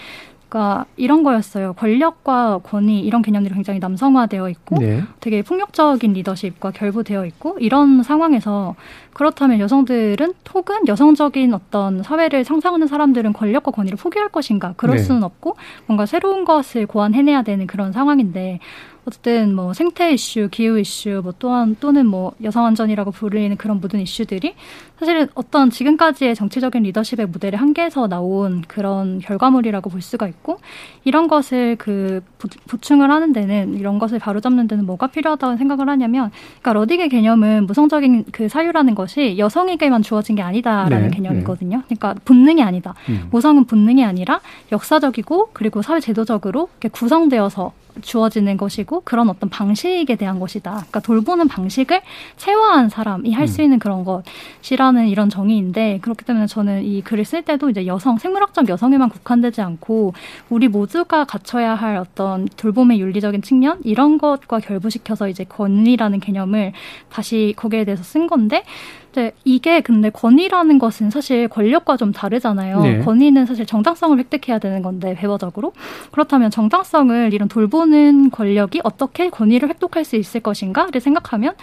[0.49, 1.73] 그러니까 이런 거였어요.
[1.73, 5.03] 권력과 권위 이런 개념들이 굉장히 남성화되어 있고 네.
[5.19, 8.75] 되게 폭력적인 리더십과 결부되어 있고 이런 상황에서
[9.13, 14.73] 그렇다면 여성들은 혹은 여성적인 어떤 사회를 상상하는 사람들은 권력과 권위를 포기할 것인가?
[14.77, 15.03] 그럴 네.
[15.03, 15.55] 수는 없고
[15.87, 18.59] 뭔가 새로운 것을 고안해내야 되는 그런 상황인데
[19.07, 23.99] 어쨌든 뭐 생태 이슈, 기후 이슈, 뭐 또한 또는 뭐 여성 안전이라고 불리는 그런 모든
[23.99, 24.55] 이슈들이
[24.97, 30.59] 사실은 어떤 지금까지의 정치적인 리더십의 무대를 한계에서 나온 그런 결과물이라고 볼 수가 있고
[31.03, 32.23] 이런 것을 그
[32.67, 38.25] 보충을 하는 데는 이런 것을 바로잡는 데는 뭐가 필요하다고 생각을 하냐면 그러니까 러딩의 개념은 무성적인
[38.31, 41.77] 그 사유라는 것이 여성에게만 주어진 게 아니다라는 네, 개념이거든요.
[41.77, 41.83] 네.
[41.85, 42.95] 그러니까 본능이 아니다.
[43.09, 43.27] 음.
[43.29, 44.39] 모성은 본능이 아니라
[44.71, 50.71] 역사적이고 그리고 사회 제도적으로 구성되어서 주어지는 것이고 그런 어떤 방식에 대한 것이다.
[50.71, 52.01] 그러니까 돌보는 방식을
[52.37, 53.65] 체화한 사람이 할수 음.
[53.65, 58.69] 있는 그런 것이라는 이런 정의인데 그렇기 때문에 저는 이 글을 쓸 때도 이제 여성 생물학적
[58.69, 60.13] 여성에만 국한되지 않고
[60.49, 66.73] 우리 모두가 갖춰야 할 어떤 돌봄의 윤리적인 측면 이런 것과 결부시켜서 이제 권위라는 개념을
[67.09, 68.63] 다시 거기에 대해서 쓴 건데
[69.15, 72.81] 네, 이게 근데 권위라는 것은 사실 권력과 좀 다르잖아요.
[72.81, 72.99] 네.
[72.99, 75.71] 권위는 사실 정당성을 획득해야 되는 건데 배워적으로
[76.11, 81.53] 그렇다면 정당성을 이런 돌보는 권력이 어떻게 권위를 획득할 수 있을 것인가를 생각하면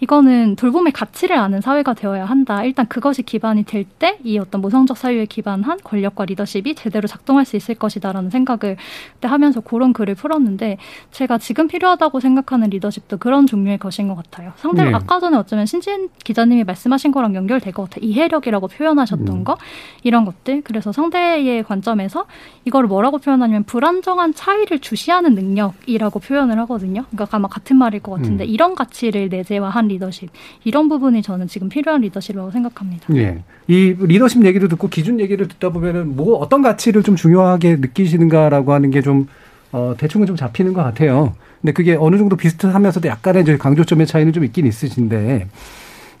[0.00, 2.62] 이거는 돌봄의 가치를 아는 사회가 되어야 한다.
[2.64, 7.56] 일단 그것이 기반이 될 때 이 어떤 모성적 사유에 기반한 권력과 리더십이 제대로 작동할 수
[7.56, 8.76] 있을 것이다라는 생각을
[9.14, 10.76] 그때 하면서 그런 글을 풀었는데
[11.10, 14.52] 제가 지금 필요하다고 생각하는 리더십도 그런 종류의 것인 것 같아요.
[14.56, 14.94] 상대로 네.
[14.96, 18.06] 아까 전에 어쩌면 신진 기자님이 말씀하신 거랑 연결될 것 같아요.
[18.08, 19.44] 이해력이라고 표현하셨던 음.
[19.44, 19.56] 거
[20.02, 20.62] 이런 것들.
[20.62, 22.26] 그래서 상대의 관점에서
[22.64, 27.04] 이거를 뭐라고 표현하냐면 불안정한 차이를 주시하는 능력이라고 표현을 하거든요.
[27.10, 28.48] 그러니까 아마 같은 말일 것 같은데 음.
[28.48, 30.30] 이런 가치를 내재화한 리더십
[30.64, 33.12] 이런 부분이 저는 지금 필요한 리더십이라고 생각합니다.
[33.12, 33.42] 네.
[33.66, 38.90] 이 리더십 얘기를 듣고 기준 얘기를 듣다 보면은 뭐 어떤 가치를 좀 중요하게 느끼시는가라고 하는
[38.90, 39.28] 게좀
[39.72, 41.34] 어, 대충은 좀 잡히는 것 같아요.
[41.60, 45.48] 근데 그게 어느 정도 비슷하면서도 약간의 이제 강조점의 차이는 좀 있긴 있으신데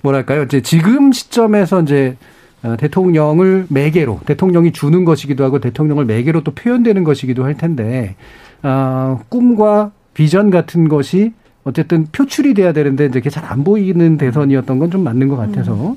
[0.02, 0.42] 뭐랄까요?
[0.42, 2.16] 이제 지금 시점에서 이제
[2.62, 8.16] 어, 대통령을 매개로 대통령이 주는 것이기도 하고 대통령을 매개로 또 표현되는 것이기도 할 텐데
[8.62, 11.32] 어, 꿈과 비전 같은 것이
[11.68, 15.74] 어쨌든 표출이 돼야 되는데 이제 그게 잘 안 보이는 대선이었던 건 좀 맞는 것 같아서
[15.74, 15.96] 음.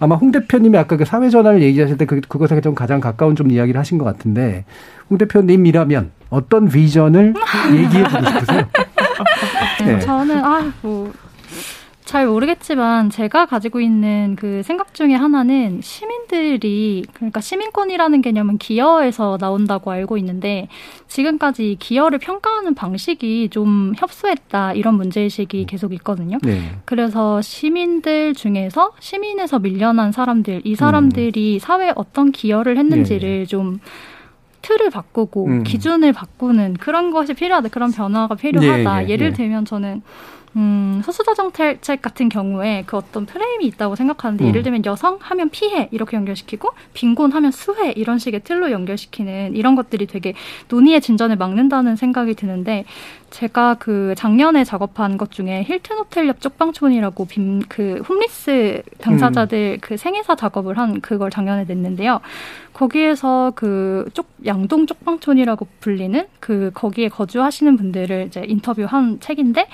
[0.00, 3.50] 아마 홍 대표님이 아까 그 사회 전환을 얘기하실 때 그, 그것에 좀 가장 가까운 좀
[3.50, 4.64] 이야기를 하신 것 같은데
[5.08, 7.32] 홍 대표님이라면 어떤 비전을
[7.72, 8.66] 얘기해 주고 싶으세요?
[9.86, 9.98] 네.
[10.00, 11.12] 저는 아뭐
[12.04, 19.90] 잘 모르겠지만 제가 가지고 있는 그 생각 중에 하나는 시민들이 그러니까 시민권이라는 개념은 기여에서 나온다고
[19.90, 20.68] 알고 있는데
[21.08, 26.36] 지금까지 기여를 평가하는 방식이 좀 협소했다 이런 문제의식이 계속 있거든요.
[26.42, 26.72] 네.
[26.84, 31.58] 그래서 시민들 중에서 시민에서 밀려난 사람들 이 사람들이 음.
[31.58, 33.46] 사회에 어떤 기여를 했는지를 네.
[33.46, 33.78] 좀
[34.60, 35.62] 틀을 바꾸고 음.
[35.62, 37.68] 기준을 바꾸는 그런 것이 필요하다.
[37.68, 38.98] 그런 변화가 필요하다.
[38.98, 40.02] 네, 네, 예를 들면 저는
[40.56, 44.48] 음, 소수자 정책 같은 경우에 그 어떤 프레임이 있다고 생각하는데 음.
[44.48, 49.74] 예를 들면 여성 하면 피해 이렇게 연결시키고 빈곤 하면 수혜 이런 식의 틀로 연결시키는 이런
[49.74, 50.34] 것들이 되게
[50.68, 52.84] 논의의 진전을 막는다는 생각이 드는데
[53.34, 59.78] 제가 그 작년에 작업한 것 중에 힐튼 호텔 옆 쪽방촌이라고 빈그 홈리스 당사자들 음.
[59.80, 62.20] 그 생애사 작업을 한 그걸 작년에 냈는데요.
[62.72, 69.66] 거기에서 그 쪽 양동 쪽방촌이라고 불리는 그 거기에 거주하시는 분들을 이제 인터뷰한 책인데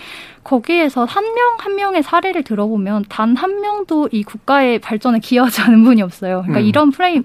[0.45, 5.85] 거기에서 한 명한 한 명의 사례를 들어보면 단 한 명도 이 국가의 발전에 기여하지 않은
[5.85, 6.43] 분이 없어요.
[6.43, 6.65] 그러니까 음.
[6.65, 7.25] 이런 프레임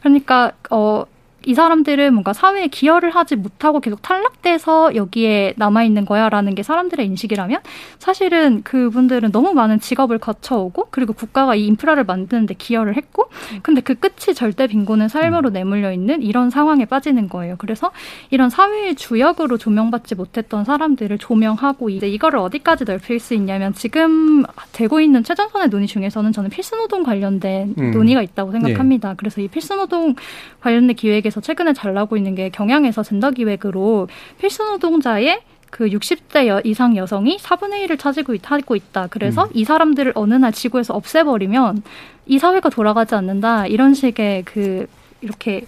[0.00, 1.04] 그러니까 어
[1.46, 7.04] 이 사람들은 뭔가 사회에 기여를 하지 못하고 계속 탈락돼서 여기에 남아있는 거야 라는 게 사람들의
[7.06, 7.60] 인식이라면
[7.98, 13.28] 사실은 그분들은 너무 많은 직업을 거쳐오고 그리고 국가가 이 인프라를 만드는데 기여를 했고
[13.62, 15.52] 근데 그 끝이 절대 빈곤의 삶으로 음.
[15.52, 17.56] 내몰려 있는 이런 상황에 빠지는 거예요.
[17.58, 17.90] 그래서
[18.30, 25.00] 이런 사회의 주역으로 조명받지 못했던 사람들을 조명하고 이제 이거를 어디까지 넓힐 수 있냐면 지금 되고
[25.00, 27.90] 있는 최전선의 논의 중에서는 저는 필수노동 관련된 음.
[27.90, 29.10] 논의가 있다고 생각합니다.
[29.10, 29.14] 네.
[29.16, 30.14] 그래서 이 필수노동
[30.60, 36.46] 관련된 기획에 기획에서 최근에 잘 나오고 있는 게 경향에서 젠더 기획으로 필수 노동자의 그 60대
[36.46, 39.08] 여, 이상 여성이 4분의 1을 차지고 있, 하고 있다.
[39.10, 39.50] 그래서 음.
[39.54, 41.82] 이 사람들을 어느 날 지구에서 없애버리면
[42.26, 43.66] 이 사회가 돌아가지 않는다.
[43.66, 44.86] 이런 식의 그
[45.20, 45.66] 이렇게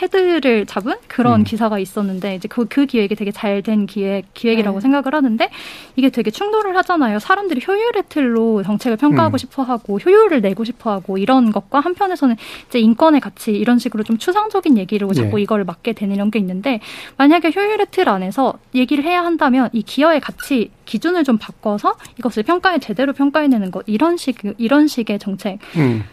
[0.00, 1.44] 헤드를 잡은 그런 음.
[1.44, 4.82] 기사가 있었는데 이제 그, 그 기획이 되게 잘 된 기획 기획이라고 네.
[4.82, 5.48] 생각을 하는데
[5.96, 7.18] 이게 되게 충돌을 하잖아요.
[7.18, 9.38] 사람들이 효율의 틀로 정책을 평가하고 음.
[9.38, 12.36] 싶어하고 효율을 내고 싶어하고 이런 것과 한편에서는
[12.68, 15.42] 이제 인권의 가치 이런 식으로 좀 추상적인 얘기로 자꾸 네.
[15.42, 16.80] 이걸 맡게 되는 이런 게 있는데
[17.16, 22.78] 만약에 효율의 틀 안에서 얘기를 해야 한다면 이 기여의 가치 기준을 좀 바꿔서 이것을 평가에
[22.78, 25.58] 제대로 평가해내는 것 이런 식 이런 식의 정책.
[25.76, 26.04] 음.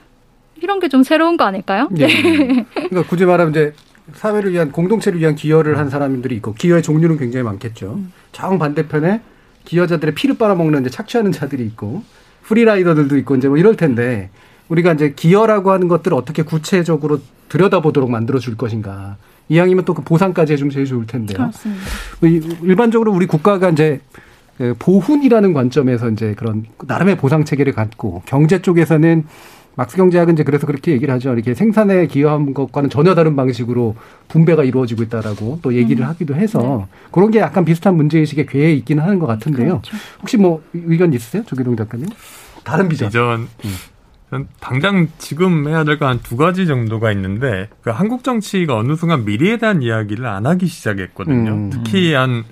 [0.63, 1.87] 이런 게 좀 새로운 거 아닐까요?
[1.91, 2.07] 네.
[2.73, 3.73] 그러니까 굳이 말하면 이제
[4.13, 7.95] 사회를 위한 공동체를 위한 기여를 한 사람들이 있고 기여의 종류는 굉장히 많겠죠.
[7.97, 8.13] 음.
[8.31, 9.21] 정 반대편에
[9.65, 12.03] 기여자들의 피를 빨아먹는 이제 착취하는 자들이 있고
[12.43, 14.29] 프리라이더들도 있고 이제 뭐 이럴 텐데
[14.69, 19.17] 우리가 이제 기여라고 하는 것들을 어떻게 구체적으로 들여다보도록 만들어 줄 것인가
[19.49, 21.37] 이왕이면 또 그 보상까지 해주면 제일 좋을 텐데요.
[21.37, 21.83] 그렇습니다.
[22.63, 23.99] 일반적으로 우리 국가가 이제
[24.57, 29.25] 그 보훈이라는 관점에서 이제 그런 나름의 보상 체계를 갖고 경제 쪽에서는
[29.75, 31.33] 막스 경제학은 이제 그래서 그렇게 얘기를 하죠.
[31.33, 33.95] 이렇게 생산에 기여한 것과는 전혀 다른 방식으로
[34.27, 36.09] 분배가 이루어지고 있다라고 또 얘기를 음.
[36.09, 36.97] 하기도 해서 네.
[37.11, 39.81] 그런 게 약간 비슷한 문제의식에 괴해 있기는 하는 것 같은데요.
[39.81, 39.97] 그렇죠.
[40.21, 41.43] 혹시 뭐 의견 있으세요?
[41.45, 42.05] 조기동 작가님?
[42.63, 43.07] 다른 비전.
[43.09, 43.47] 비전.
[43.65, 43.75] 음.
[44.59, 49.25] 당장 지금 해야 될 거 한 두 가지 정도가 있는데 그 한국 정치가 어느 순간
[49.25, 51.51] 미래에 대한 이야기를 안 하기 시작했거든요.
[51.51, 51.69] 음.
[51.69, 52.43] 특히 한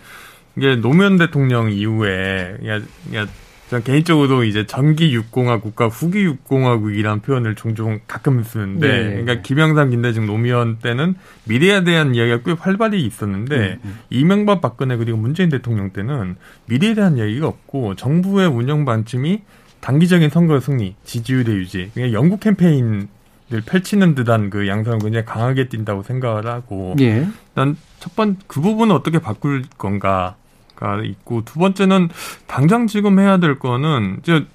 [0.56, 3.28] 이게 노무현 대통령 이후에 그냥, 그
[3.72, 9.04] 냥전 개인적으로도 이제 전기 육공화국과 후기 육공화국이라는 표현을 종종 가끔 쓰는데, 네.
[9.22, 14.00] 그러니까 김영삼, 김대중, 노무현 때는 미래에 대한 이야기가 꽤 활발히 있었는데, 음, 음.
[14.10, 16.36] 이명박, 박근혜 그리고 문재인 대통령 때는
[16.68, 19.42] 미래에 대한 이야기가 없고 정부의 운영 방침이
[19.80, 23.08] 단기적인 선거 승리, 지지율의 유지, 그냥 영국 캠페인
[23.54, 27.28] 을 펼치는 듯한 그 양상을 굉장히 강하게 띈다고 생각을 하고, 예.
[27.54, 30.38] 난첫 번 그 부분을 어떻게 바꿀 건가
[30.82, 32.10] 가 있고 두 번째는
[32.48, 34.46] 당장 지금 해야 될 거는 이제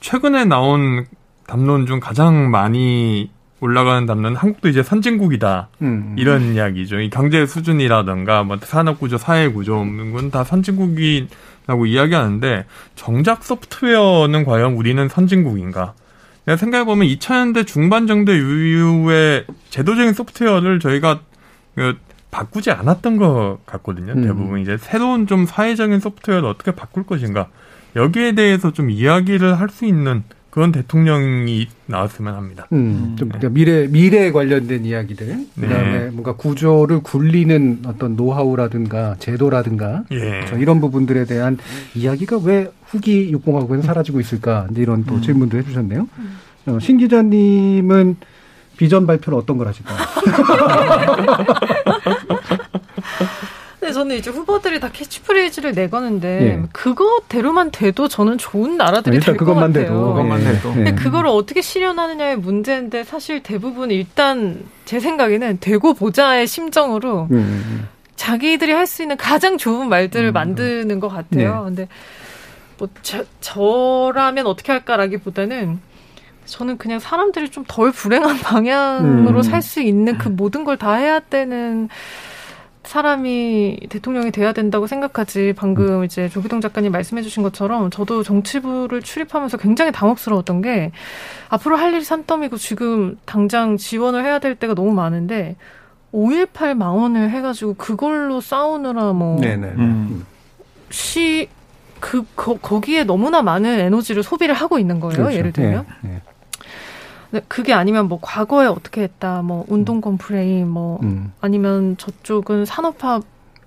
[0.00, 1.06] 최근에 나온
[1.46, 6.16] 담론 중 가장 많이 올라가는 담론은 한국도 이제 선진국이다 음.
[6.18, 7.00] 이런 이야기죠.
[7.00, 14.74] 이 경제 수준이라든가 뭐 산업 구조, 사회 구조 이건 다 선진국이라고 이야기하는데 정작 소프트웨어는 과연
[14.74, 15.94] 우리는 선진국인가?
[16.44, 21.20] 내가 생각해 보면 2000년대 중반 정도 이후에 제도적인 소프트웨어를 저희가
[21.74, 21.96] 그
[22.30, 24.12] 바꾸지 않았던 것 같거든요.
[24.12, 24.22] 음.
[24.22, 27.48] 대부분 이제 새로운 좀 사회적인 소프트웨어를 어떻게 바꿀 것인가
[27.96, 32.66] 여기에 대해서 좀 이야기를 할 수 있는 그런 대통령이 나왔으면 합니다.
[32.72, 33.48] 음, 좀 네.
[33.48, 35.46] 미래 미래에 관련된 이야기들, 네.
[35.68, 36.10] 그다음에 네.
[36.10, 40.44] 뭔가 구조를 굴리는 어떤 노하우라든가 제도라든가 예.
[40.58, 41.56] 이런 부분들에 대한
[41.94, 44.66] 이야기가 왜 후기 육공화국에서 사라지고 있을까?
[44.76, 45.22] 이런 또 음.
[45.22, 46.08] 질문도 해주셨네요.
[46.66, 48.16] 어, 신 기자님은
[48.76, 49.98] 비전 발표를 어떤 걸 하실까요?
[54.00, 56.62] 저는 이제 후보들이 다 캐치프레이즈를 내거는데 예.
[56.72, 59.72] 그거대로만 돼도 저는 좋은 나라들이 될 것 같아요.
[59.72, 59.92] 돼도.
[60.14, 60.70] 그것만 돼도.
[60.70, 60.74] 예.
[60.74, 67.36] 근데 그거를 어떻게 실현하느냐의 문제인데 사실 대부분 일단 제 생각에는 되고 보자의 심정으로 음.
[67.36, 67.88] 음, 음.
[68.16, 70.32] 자기들이 할 수 있는 가장 좋은 말들을 음.
[70.32, 71.58] 만드는 것 같아요.
[71.58, 71.64] 네.
[71.64, 71.88] 근데
[72.78, 75.78] 뭐 저, 저라면 어떻게 할까라기보다는
[76.46, 79.42] 저는 그냥 사람들이 좀 덜 불행한 방향으로 음.
[79.42, 81.88] 살수 있는 그 모든 걸 다 해야 되는
[82.90, 86.04] 사람이 대통령이 돼야 된다고 생각하지 방금 음.
[86.04, 90.90] 이제 조기동 작가님 말씀해 주신 것처럼 저도 정치부를 출입하면서 굉장히 당혹스러웠던 게
[91.50, 95.54] 앞으로 할 일이 산더미고 지금 당장 지원을 해야 될 때가 너무 많은데
[96.12, 99.40] 5.18 망언을 해가지고 그걸로 싸우느라 뭐
[99.78, 100.26] 음.
[100.90, 101.48] 시,
[102.00, 105.14] 그, 거, 거기에 너무나 많은 에너지를 소비를 하고 있는 거예요.
[105.16, 105.38] 그렇죠.
[105.38, 105.86] 예를 들면.
[106.02, 106.10] 네.
[106.10, 106.22] 네.
[107.48, 111.32] 그게 아니면 뭐 과거에 어떻게 했다, 뭐 운동권 프레임, 뭐 음.
[111.40, 113.20] 아니면 저쪽은 산업화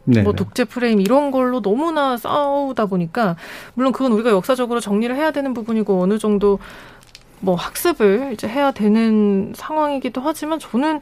[0.06, 0.23] 네네.
[0.23, 3.38] 뭐 독재 프레임 이런 걸로 너무나 싸우다 보니까
[3.73, 6.60] 물론 그건 우리가 역사적으로 정리를 해야 되는 부분이고 어느 정도
[7.39, 10.99] 뭐 학습을 이제 해야 되는 상황이기도 하지만 저는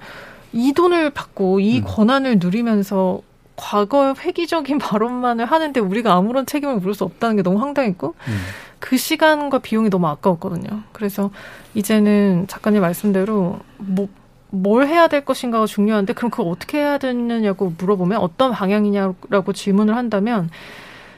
[0.53, 1.83] 이 돈을 받고 이 음.
[1.85, 3.21] 권한을 누리면서
[3.55, 8.39] 과거 획기적인 발언만을 하는데 우리가 아무런 책임을 물을 수 없다는 게 너무 황당했고 음.
[8.81, 10.81] 그 시간과 비용이 너무 아까웠거든요.
[10.91, 11.29] 그래서
[11.75, 14.09] 이제는 작가님 말씀대로 뭐,
[14.49, 20.49] 뭘 해야 될 것인가가 중요한데 그럼 그걸 어떻게 해야 되느냐고 물어보면 어떤 방향이냐라고 질문을 한다면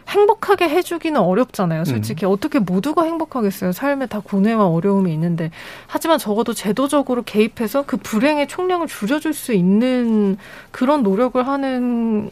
[0.09, 1.85] 행복하게 해주기는 어렵잖아요.
[1.85, 2.31] 솔직히 음.
[2.31, 3.71] 어떻게 모두가 행복하겠어요.
[3.71, 5.49] 삶에 다 고뇌와 어려움이 있는데
[5.87, 10.37] 하지만 적어도 제도적으로 개입해서 그 불행의 총량을 줄여줄 수 있는
[10.71, 12.29] 그런 노력을 하는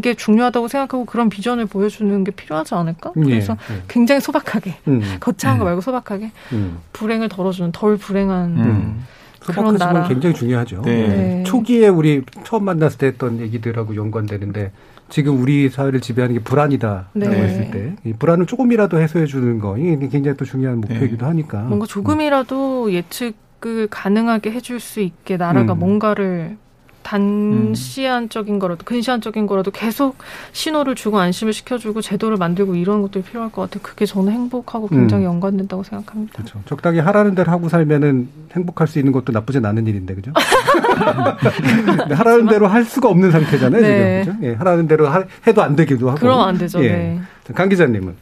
[0.00, 3.12] 게 중요하다고 생각하고 그런 비전을 보여주는 게 필요하지 않을까?
[3.16, 3.82] 예, 그래서 예.
[3.88, 5.02] 굉장히 소박하게 음.
[5.20, 5.66] 거창한 거 음.
[5.66, 6.78] 말고 소박하게 음.
[6.92, 9.04] 불행을 덜어주는 덜 불행한 음.
[9.40, 10.82] 그런 나라 굉장히 중요하죠.
[10.82, 11.08] 네.
[11.08, 11.42] 네.
[11.44, 14.70] 초기에 우리 처음 만났을 때 했던 얘기들하고 연관되는데
[15.08, 17.26] 지금 우리 사회를 지배하는 게 불안이다라고 네.
[17.28, 21.24] 했을 때 이 불안을 조금이라도 해소해 주는 거 이게 굉장히 또 중요한 목표이기도 네.
[21.26, 25.78] 하니까 뭔가 조금이라도 예측을 가능하게 해줄 수 있게 나라가 음.
[25.80, 26.56] 뭔가를
[27.02, 30.16] 단시한적인 거라도 근시한적인 거라도 계속
[30.52, 33.80] 신호를 주고 안심을 시켜주고 제도를 만들고 이런 것들이 필요할 것 같아요.
[33.82, 35.30] 그게 저는 행복하고 굉장히 음.
[35.32, 36.32] 연관된다고 생각합니다.
[36.34, 36.60] 그렇죠.
[36.66, 40.32] 적당히 하라는 대로 하고 살면은 행복할 수 있는 것도 나쁘진 않은 일인데 그죠?
[42.14, 43.80] 하라는 대로 할 수가 없는 상태잖아요.
[43.82, 44.22] 네.
[44.24, 44.46] 지금 그죠?
[44.50, 46.20] 예, 하라는 대로 하, 해도 안 되기도 하고.
[46.20, 46.82] 그럼 안 되죠.
[46.84, 46.88] 예.
[46.88, 47.20] 네.
[47.54, 48.14] 강 기자님은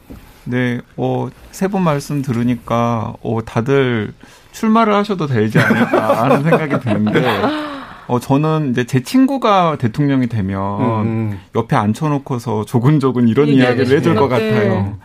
[0.45, 4.13] 네, 어, 세 분 말씀 들으니까 어, 다들
[4.51, 7.21] 출마를 하셔도 되지 않을까 하는 생각이 드는데
[8.11, 11.39] 어, 저는 이제 제 친구가 대통령이 되면 음.
[11.55, 14.97] 옆에 앉혀놓고서 조근조근 이런 이야기를 해줄 것 같아요.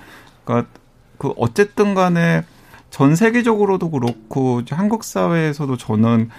[0.42, 0.68] 그러니까
[1.16, 2.42] 그 어쨌든 간에
[2.90, 6.30] 전 세계적으로도 그렇고 한국 사회에서도 저는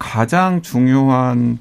[0.00, 1.60] 가장 중요한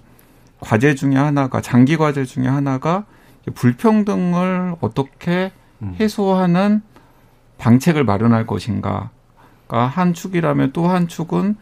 [0.60, 3.06] 과제 중에 하나가 장기 과제 중에 하나가
[3.54, 5.52] 불평등을 어떻게
[5.84, 5.96] 음.
[6.00, 6.82] 해소하는
[7.60, 9.12] 방책을 마련할 것인가가
[9.70, 11.56] 한 축이라면 또 한 축은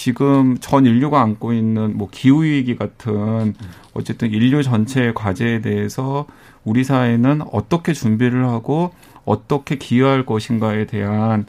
[0.00, 3.54] 지금 전 인류가 안고 있는 뭐 기후 위기 같은
[3.92, 6.24] 어쨌든 인류 전체의 과제에 대해서
[6.64, 8.94] 우리 사회는 어떻게 준비를 하고
[9.26, 11.44] 어떻게 기여할 것인가에 대한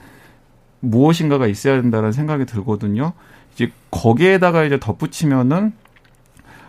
[0.82, 3.14] 무엇인가가 있어야 된다는 생각이 들거든요.
[3.54, 5.72] 이제 거기에다가 이제 덧붙이면은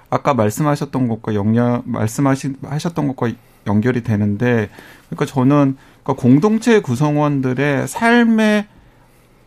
[0.08, 3.32] 아까 말씀하셨던 것과 영향 말씀하셨던 것과
[3.66, 4.70] 연결이 되는데
[5.08, 8.68] 그러니까 저는 그러니까 공동체 구성원들의 삶의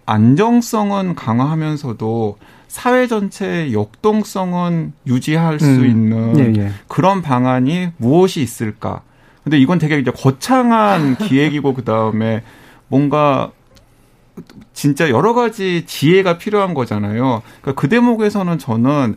[0.05, 2.37] 안정성은 강화하면서도
[2.67, 5.85] 사회 전체의 역동성은 유지할 수 음.
[5.85, 6.71] 있는 예, 예.
[6.87, 9.01] 그런 방안이 무엇이 있을까?
[9.43, 12.43] 근데 이건 되게 이제 거창한 기획이고 그 다음에
[12.87, 13.51] 뭔가
[14.73, 17.41] 진짜 여러 가지 지혜가 필요한 거잖아요.
[17.61, 19.15] 그러니까 그 대목에서는 저는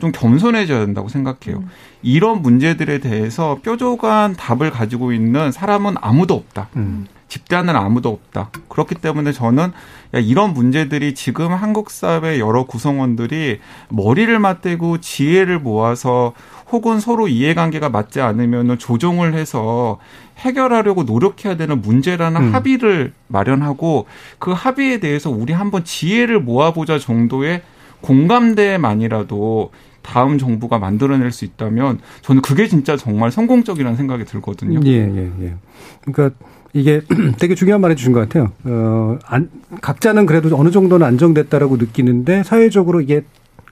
[0.00, 1.58] 좀 겸손해져야 된다고 생각해요.
[1.58, 1.68] 음.
[2.02, 6.68] 이런 문제들에 대해서 뾰족한 답을 가지고 있는 사람은 아무도 없다.
[6.76, 7.06] 음.
[7.28, 8.50] 집단은 아무도 없다.
[8.68, 9.72] 그렇기 때문에 저는
[10.14, 16.32] 이런 문제들이 지금 한국 사회 여러 구성원들이 머리를 맞대고 지혜를 모아서
[16.70, 19.98] 혹은 서로 이해관계가 맞지 않으면 조정을 해서
[20.38, 22.54] 해결하려고 노력해야 되는 문제라는 음.
[22.54, 24.06] 합의를 마련하고
[24.38, 27.62] 그 합의에 대해서 우리 한번 지혜를 모아보자 정도의
[28.00, 29.70] 공감대만이라도
[30.02, 34.80] 다음 정부가 만들어낼 수 있다면 저는 그게 진짜 정말 성공적이라는 생각이 들거든요.
[34.84, 35.54] 예, 예, 예.
[36.02, 36.36] 그러니까
[36.74, 37.00] 이게
[37.38, 38.50] 되게 중요한 말 해주신 것 같아요.
[38.64, 39.48] 어, 안,
[39.80, 43.24] 각자는 그래도 어느 정도는 안정됐다라고 느끼는데 사회적으로 이게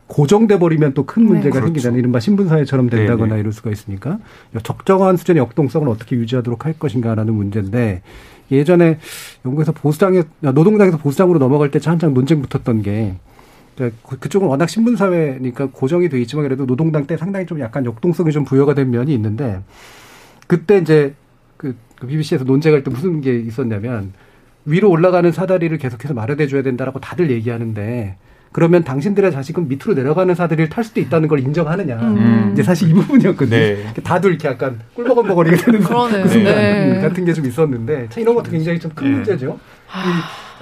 [0.06, 1.50] 고정돼 버리면 또 큰 문제가 네.
[1.50, 1.66] 그렇죠.
[1.66, 1.98] 생기잖아요.
[1.98, 3.40] 이른바 신분사회처럼 된다거나 네네.
[3.40, 4.18] 이럴 수가 있으니까
[4.62, 8.02] 적정한 수준의 역동성을 어떻게 유지하도록 할 것인가라는 문제인데
[8.50, 8.98] 예전에
[9.44, 13.14] 영국에서 보수당에 노동당에서 보수당으로 넘어갈 때 한창 논쟁 붙었던 게
[13.74, 18.30] 그러니까 그, 그쪽은 워낙 신분사회니까 고정이 돼 있지만 그래도 노동당 때 상당히 좀 약간 역동성이
[18.32, 19.60] 좀 부여가 된 면이 있는데
[20.46, 21.14] 그때 이제
[22.02, 24.12] 그, 그 BBC에서 논쟁할 때 무슨 게 있었냐면
[24.64, 28.16] 위로 올라가는 사다리를 계속해서 마련해 줘야 된다라고 다들 얘기하는데
[28.52, 31.96] 그러면 당신들의 자식은 밑으로 내려가는 사다리를 탈 수도 있다는 걸 인정하느냐.
[31.96, 32.50] 음.
[32.52, 33.56] 이제 사실 이 부분이었거든요.
[33.56, 33.94] 네.
[34.04, 37.00] 다들 이렇게 약간 꿀벅벅거리게 되는 그 순간 네.
[37.00, 39.58] 같은 게 좀 있었는데 이런 것도 굉장히 좀 큰 문제죠.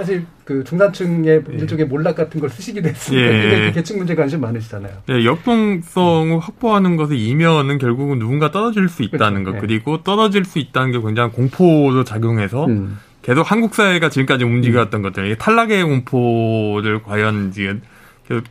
[0.00, 1.56] 사실 그 중산층의 예.
[1.58, 3.66] 일종의 몰락 같은 걸 쓰시기도 했으니까 예.
[3.68, 5.02] 그 계층 문제 관심 많으시잖아요.
[5.06, 9.44] 네, 역동성을 확보하는 것의 이면은 결국은 누군가 떨어질 수 있다는 그렇죠.
[9.44, 9.60] 것 네.
[9.60, 12.98] 그리고 떨어질 수 있다는 게 굉장히 공포도 작용해서 음.
[13.20, 15.02] 계속 한국 사회가 지금까지 움직여왔던 음.
[15.02, 17.82] 것들 탈락의 공포를 과연 지금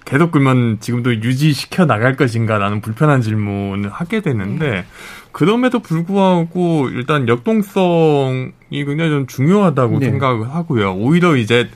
[0.04, 4.86] 계속 그러면 지금도 유지시켜 나갈 것인가라는 불편한 질문을 하게 되는데 네.
[5.32, 10.10] 그럼에도 불구하고 일단 역동성이 굉장히 좀 중요하다고 네.
[10.10, 10.96] 생각을 하고요.
[10.96, 11.70] 오히려 이제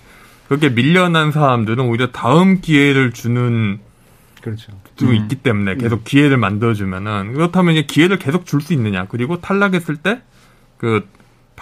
[0.47, 3.79] 그렇게 밀려난 사람들은 오히려 다음 기회를 주는
[4.41, 4.73] 그렇죠.
[4.97, 5.15] 도 음.
[5.15, 6.01] 있기 때문에 계속 음.
[6.03, 11.07] 기회를 만들어주면은 그렇다면 이제 기회를 계속 줄 수 있느냐 그리고 탈락했을 때그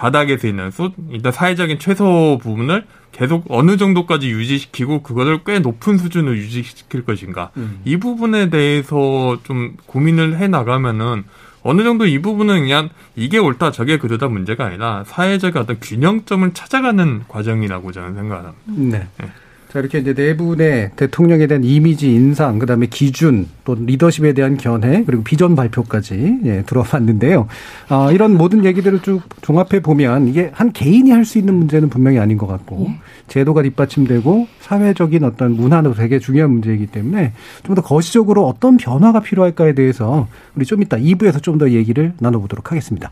[0.02, 6.38] 바닥에서 있는 소 일단 사회적인 최소 부분을 계속 어느 정도까지 유지시키고 그거를 꽤 높은 수준을
[6.38, 7.82] 유지시킬 것인가 음.
[7.86, 11.24] 이 부분에 대해서 좀 고민을 해 나가면은
[11.62, 17.26] 어느 정도 이 부분은 그냥 이게 옳다 저게 그르다 문제가 아니라 사회적 어떤 균형점을 찾아가는
[17.28, 18.58] 과정이라고 저는 생각합니다.
[18.66, 19.08] 네.
[19.20, 19.32] 네.
[19.72, 25.05] 자, 이렇게 이제 내부의 대통령에 대한 이미지 인상, 그 다음에 기준, 또 리더십에 대한 견해,
[25.05, 27.47] 그리고 비전 발표까지, 예, 들어봤는데요.
[27.88, 32.19] 아, 이런 모든 얘기들을 쭉 종합해 보면 이게 한 개인이 할 수 있는 문제는 분명히
[32.19, 32.99] 아닌 것 같고, 예.
[33.30, 37.32] 제도가 뒷받침되고 사회적인 어떤 문화도 되게 중요한 문제이기 때문에
[37.63, 42.72] 좀 더 거시적으로 어떤 변화가 필요할까에 대해서 우리 좀 이따 2부에서 좀 더 얘기를 나눠보도록
[42.72, 43.11] 하겠습니다.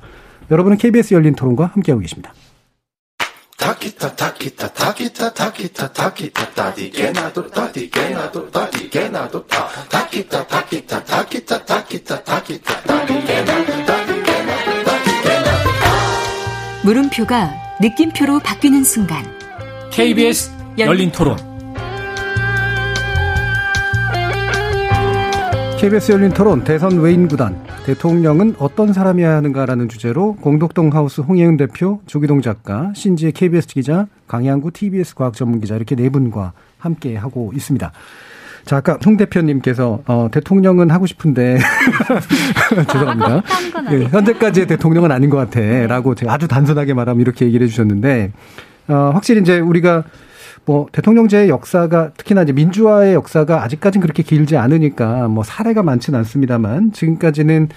[0.51, 2.33] 여러분은 KBS 열린 토론과 함께하고 계십니다.
[3.59, 11.57] Takita takita takita takita takita tadigena do tadigena do tadigena do ta takita takita takita
[11.67, 14.55] takita takita tadigena tadigena
[14.87, 15.53] tadigena
[16.83, 17.51] 물음표가
[17.81, 19.25] 느낌표로 바뀌는 순간
[19.91, 21.35] KBS 열린 토론
[25.79, 32.01] KBS 열린 토론 대선 외인 구단 대통령은 어떤 사람이어야 하는가라는 주제로 공덕동 하우스 홍예은 대표,
[32.05, 37.51] 조기동 작가, 신지의 KBS 기자, 강양구 TBS 과학 전문 기자 이렇게 네 분과 함께 하고
[37.55, 37.91] 있습니다.
[38.65, 41.57] 자, 아까 홍 대표님께서 어, 대통령은 하고 싶은데
[42.91, 43.41] 죄송합니다.
[43.89, 48.31] 네, 현재까지의 대통령은 아닌 것 같아라고 제가 아주 단순하게 말하면 이렇게 얘기를 해주셨는데
[48.89, 50.03] 어, 확실히 이제 우리가
[50.65, 56.91] 뭐 대통령제의 역사가 특히나 이제 민주화의 역사가 아직까지는 그렇게 길지 않으니까 뭐 사례가 많지는 않습니다만
[56.91, 57.69] 지금까지는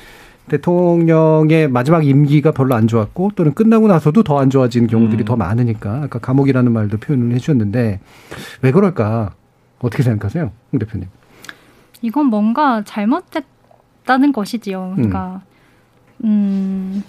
[0.49, 5.25] 대통령의 마지막 임기가 별로 안 좋았고 또는 끝나고 나서도 더 안 좋아진 경우들이 음.
[5.25, 8.01] 더 많으니까 아까 감옥이라는 말도 표현을 해주셨는데
[8.63, 9.35] 왜 그럴까
[9.79, 11.09] 어떻게 생각하세요, 홍 대표님?
[12.03, 13.45] 이건 뭔가 잘못됐
[14.03, 14.93] 잡혔다는 것이지요.
[14.95, 15.43] 그러니까
[16.25, 17.03] 음,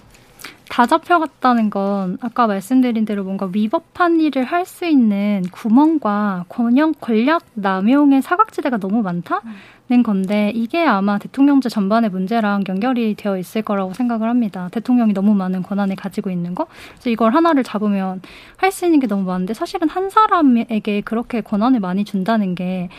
[0.69, 7.43] 다 잡혀갔다는 건 아까 말씀드린 대로 뭔가 위법한 일을 할 수 있는 구멍과 권영 권력
[7.53, 14.29] 남용의 사각지대가 너무 많다는 건데 이게 아마 대통령제 전반의 문제랑 연결이 되어 있을 거라고 생각을
[14.29, 14.69] 합니다.
[14.71, 16.65] 대통령이 너무 많은 권한을 가지고 있는 거.
[16.93, 18.21] 그래서 이걸 하나를 잡으면
[18.57, 22.89] 할 수 있는 게 너무 많은데 사실은 한 사람에게 그렇게 권한을 많이 준다는 게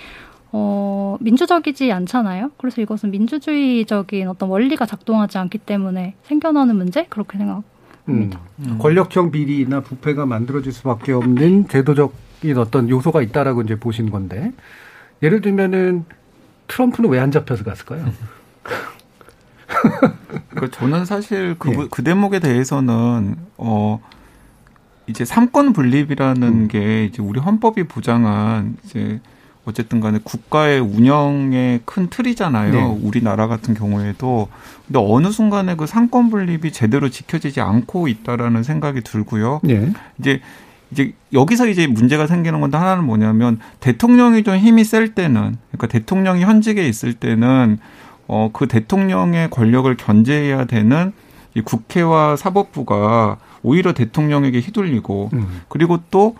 [0.57, 2.53] 어, 민주적이지 않잖아요.
[2.59, 7.67] 그래서 이것은 민주주의적인 어떤 원리가 작동하지 않기 때문에 생겨나는 문제 그렇게 생각합니다.
[8.09, 8.31] 음,
[8.61, 8.79] 음.
[8.79, 14.53] 권력형 비리나 부패가 만들어질 수밖에 없는 제도적인 어떤 요소가 있다라고 이제 보신 건데
[15.25, 16.05] 예를 들면은
[16.69, 18.05] 트럼프는 왜 안 잡혀서 갔을까요?
[20.55, 21.89] 그 저는 사실 그, 예.
[21.91, 24.01] 그 대목에 대해서는 어
[25.09, 26.69] 이제 삼권 분립이라는 음.
[26.69, 29.21] 게 이제 우리 헌법이 보장한 이제
[29.67, 32.73] 어쨌든 간에 국가의 운영의 큰 틀이잖아요.
[32.73, 32.99] 네.
[33.03, 34.49] 우리나라 같은 경우에도.
[34.87, 39.61] 근데 어느 순간에 그 상권 분립이 제대로 지켜지지 않고 있다라는 생각이 들고요.
[39.63, 39.93] 네.
[40.19, 40.41] 이제
[40.91, 46.43] 이제 여기서 이제 문제가 생기는 건데 하나는 뭐냐면 대통령이 좀 힘이 셀 때는 그러니까 대통령이
[46.45, 47.79] 현직에 있을 때는
[48.27, 51.13] 어 그 대통령의 권력을 견제해야 되는
[51.55, 55.63] 이 국회와 사법부가 오히려 대통령에게 휘둘리고 음.
[55.69, 56.37] 그리고 또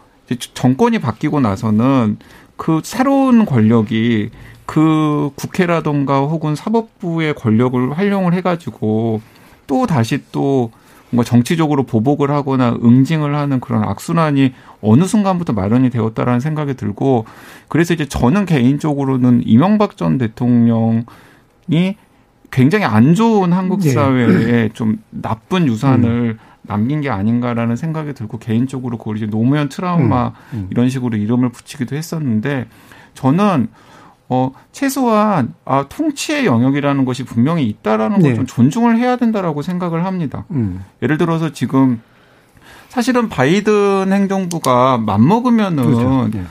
[0.55, 2.19] 정권이 바뀌고 나서는
[2.57, 4.31] 그 새로운 권력이
[4.67, 9.21] 그 국회라던가 혹은 사법부의 권력을 활용을 해가지고
[9.67, 10.71] 또 다시 또
[11.11, 17.25] 뭔가 정치적으로 보복을 하거나 응징을 하는 그런 악순환이 어느 순간부터 마련이 되었다라는 생각이 들고
[17.69, 21.05] 그래서 이제 저는 개인적으로는 이명박 전 대통령이
[22.51, 23.91] 굉장히 안 좋은 한국 네.
[23.91, 24.69] 사회에 네.
[24.73, 26.39] 좀 나쁜 유산을 음.
[26.67, 30.69] 남긴 게 아닌가라는 생각이 들고 개인적으로 그걸 이제 노무현 트라우마 음, 음.
[30.71, 32.67] 이런 식으로 이름을 붙이기도 했었는데
[33.15, 33.69] 저는
[34.29, 38.29] 어 최소한 아 통치의 영역이라는 것이 분명히 있다라는 네.
[38.31, 40.45] 걸좀 존중을 해야 된다라고 생각을 합니다.
[40.51, 40.83] 음.
[41.03, 42.01] 예를 들어서 지금
[42.89, 46.29] 사실은 바이든 행정부가 맘먹으면은 그렇죠.
[46.33, 46.45] 네.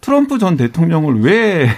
[0.00, 1.68] 트럼프 전 대통령을 왜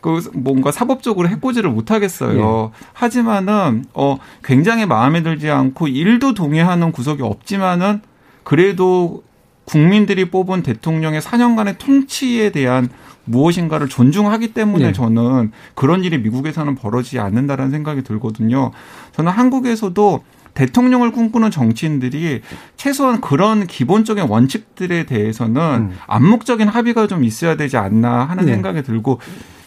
[0.00, 2.72] 그 뭔가 사법적으로 해코지를 못 하겠어요.
[2.72, 2.78] 예.
[2.92, 8.00] 하지만은 어 굉장히 마음에 들지 않고 일도 동의하는 구석이 없지만은
[8.44, 9.22] 그래도
[9.64, 12.88] 국민들이 뽑은 대통령의 4년간의 통치에 대한
[13.24, 14.92] 무엇인가를 존중하기 때문에 네.
[14.92, 18.70] 저는 그런 일이 미국에서는 벌어지지 않는다라는 생각이 들거든요.
[19.12, 22.40] 저는 한국에서도 대통령을 꿈꾸는 정치인들이
[22.76, 25.96] 최소한 그런 기본적인 원칙들에 대해서는 음.
[26.06, 28.52] 암묵적인 합의가 좀 있어야 되지 않나 하는 네.
[28.52, 29.20] 생각이 들고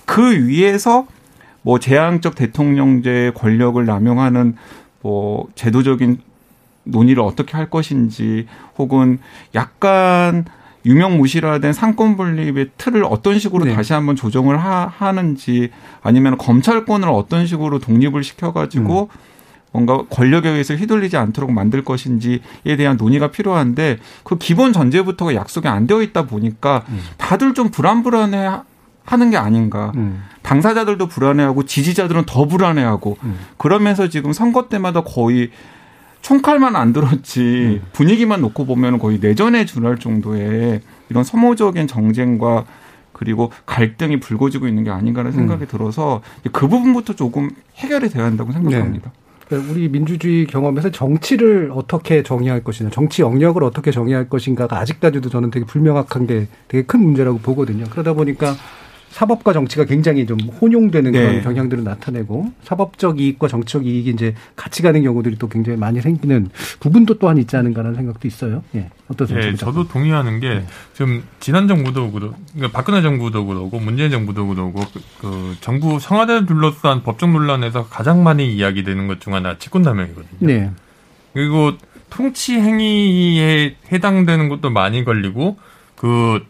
[0.06, 1.08] 그 위에서
[1.62, 4.56] 뭐 재앙적 대통령제 권력을 남용하는
[5.02, 6.20] 뭐 제도적인
[6.84, 8.48] 논의를 어떻게 할 것인지
[8.78, 9.20] 혹은
[9.54, 10.46] 약간
[10.86, 13.76] 유명무실화된 상권 분립의 틀을 어떤 식으로 네.
[13.76, 15.70] 다시 한번 조정을 하, 하는지
[16.02, 19.20] 아니면 검찰권을 어떤 식으로 독립을 시켜가지고 음.
[19.72, 25.88] 뭔가 권력에 의해서 휘둘리지 않도록 만들 것인지에 대한 논의가 필요한데 그 기본 전제부터가 약속이 안
[25.88, 27.00] 되어 있다 보니까 음.
[27.18, 28.50] 다들 좀 불안불안해
[29.06, 29.92] 하는 게 아닌가.
[29.96, 30.24] 음.
[30.44, 33.40] 당사자들도 불안해하고 지지자들은 더 불안해하고 음.
[33.58, 35.52] 그러면서 지금 선거 때마다 거의
[36.22, 37.88] 총칼만 안 들었지 음.
[37.94, 42.66] 분위기만 놓고 보면 거의 내전에 준할 정도의 이런 소모적인 정쟁과
[43.12, 45.68] 그리고 갈등이 불거지고 있는 게 아닌가라는 생각이 음.
[45.68, 46.22] 들어서
[46.52, 49.12] 그 부분부터 조금 해결이 돼야 한다고 생각합니다.
[49.50, 49.58] 네.
[49.58, 55.66] 우리 민주주의 경험에서 정치를 어떻게 정의할 것이냐, 정치 영역을 어떻게 정의할 것인가가 아직까지도 저는 되게
[55.66, 57.84] 불명확한 게 되게 큰 문제라고 보거든요.
[57.90, 58.56] 그러다 보니까
[59.12, 61.42] 사법과 정치가 굉장히 좀 혼용되는 그런 네.
[61.42, 66.50] 경향들을 나타내고 사법적 이익과 정치적 이익이 이제 같이 가는 경우들이 또 굉장히 많이 생기는
[66.80, 68.64] 부분도 또한 있지 않은가라는 생각도 있어요.
[68.76, 68.90] 예.
[69.08, 69.40] 어떠세요?
[69.40, 70.66] 네, 저도 동의하는 게 네.
[70.94, 76.46] 지금 지난 정부도 그렇고 그러니까 박근혜 정부도 그러고 문재인 정부도 그러고 그, 그 정부 청와대를
[76.46, 80.38] 둘러싼 법적 논란에서 가장 많이 이야기되는 것 중 하나 직권남용이거든요.
[80.40, 80.72] 네.
[81.34, 81.74] 그리고
[82.10, 85.58] 통치 행위에 해당되는 것도 많이 걸리고
[85.96, 86.44] 그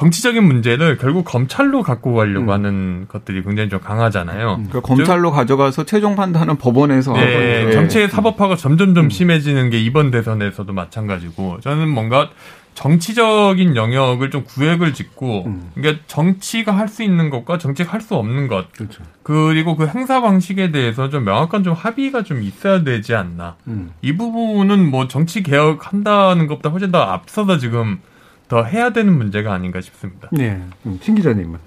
[0.00, 2.50] 정치적인 문제를 결국 검찰로 갖고 가려고 음.
[2.50, 4.54] 하는 것들이 굉장히 좀 강하잖아요.
[4.54, 4.66] 음.
[4.70, 9.10] 그러니까 검찰로 가져가서 최종 판단은 법원에서 네, 하고 정치의 사법화가 점점점 음.
[9.10, 12.30] 심해지는 게 이번 대선에서도 마찬가지고 저는 뭔가
[12.72, 15.70] 정치적인 영역을 좀 구획을 짓고 음.
[15.74, 19.02] 그러니까 정치가 할 수 있는 것과 정치가 할 수 없는 것 그렇죠.
[19.22, 23.90] 그리고 그 행사 방식에 대해서 좀 명확한 좀 합의가 좀 있어야 되지 않나 음.
[24.00, 28.00] 이 부분은 뭐 정치 개혁한다는 것보다 훨씬 더 앞서서 지금
[28.50, 30.28] 더 해야 되는 문제가 아닌가 싶습니다.
[30.32, 31.58] 네, 음, 신 기자님은.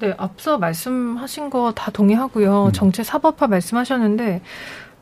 [0.00, 2.66] 네, 앞서 말씀하신 거 다 동의하고요.
[2.68, 2.72] 음.
[2.72, 4.40] 정치 사법화 말씀하셨는데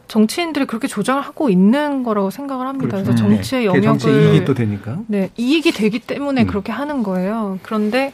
[0.08, 2.96] 정치인들이 그렇게 조장을 하고 있는 거라고 생각을 합니다.
[2.96, 3.04] 그렇죠.
[3.12, 3.66] 그래서 정치의 네.
[3.66, 4.98] 영역을 정치 이익이 또 되니까.
[5.06, 6.46] 네, 이익이 되기 때문에 음.
[6.48, 7.60] 그렇게 하는 거예요.
[7.62, 8.12] 그런데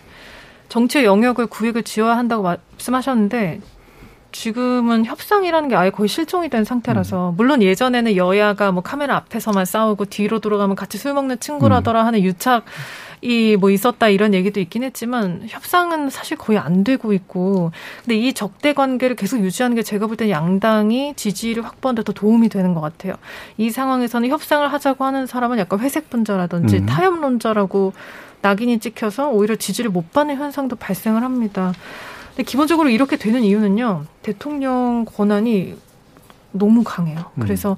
[0.68, 3.60] 정치의 영역을 구획을 지어야 한다고 말씀하셨는데
[4.32, 7.36] 지금은 협상이라는 게 아예 거의 실종이 된 상태라서 음.
[7.36, 12.06] 물론 예전에는 여야가 뭐 카메라 앞에서만 싸우고 뒤로 들어가면 같이 술 먹는 친구라더라 음.
[12.06, 12.64] 하는 유착
[13.24, 17.70] 이뭐 있었다 이런 얘기도 있긴 했지만 협상은 사실 거의 안 되고 있고
[18.04, 22.12] 근데 이 적대 관계를 계속 유지하는 게 제가 볼 때는 양당이 지지를 확보하는 데 더
[22.12, 23.14] 도움이 되는 것 같아요.
[23.58, 26.86] 이 상황에서는 협상을 하자고 하는 사람은 약간 회색 분자라든지 음.
[26.86, 27.92] 타협론자라고
[28.40, 31.72] 낙인이 찍혀서 오히려 지지를 못 받는 현상도 발생을 합니다.
[32.34, 34.04] 근데 기본적으로 이렇게 되는 이유는요.
[34.22, 35.76] 대통령 권한이
[36.52, 37.30] 너무 강해요.
[37.34, 37.42] 음.
[37.42, 37.76] 그래서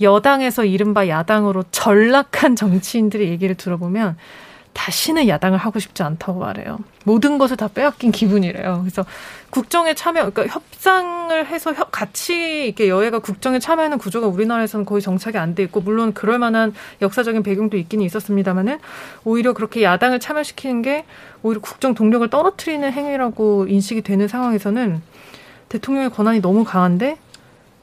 [0.00, 4.16] 여당에서 이른바 야당으로 전락한 정치인들의 얘기를 들어보면
[4.74, 6.78] 다시는 야당을 하고 싶지 않다고 말해요.
[7.04, 8.80] 모든 것을 다 빼앗긴 기분이래요.
[8.82, 9.04] 그래서
[9.50, 15.38] 국정에 참여, 그러니까 협상을 해서 협, 같이 이렇게 여야가 국정에 참여하는 구조가 우리나라에서는 거의 정착이
[15.38, 18.78] 안 돼 있고, 물론 그럴 만한 역사적인 배경도 있기는 있었습니다만은
[19.24, 21.04] 오히려 그렇게 야당을 참여시키는 게
[21.42, 25.00] 오히려 국정 동력을 떨어뜨리는 행위라고 인식이 되는 상황에서는
[25.68, 27.16] 대통령의 권한이 너무 강한데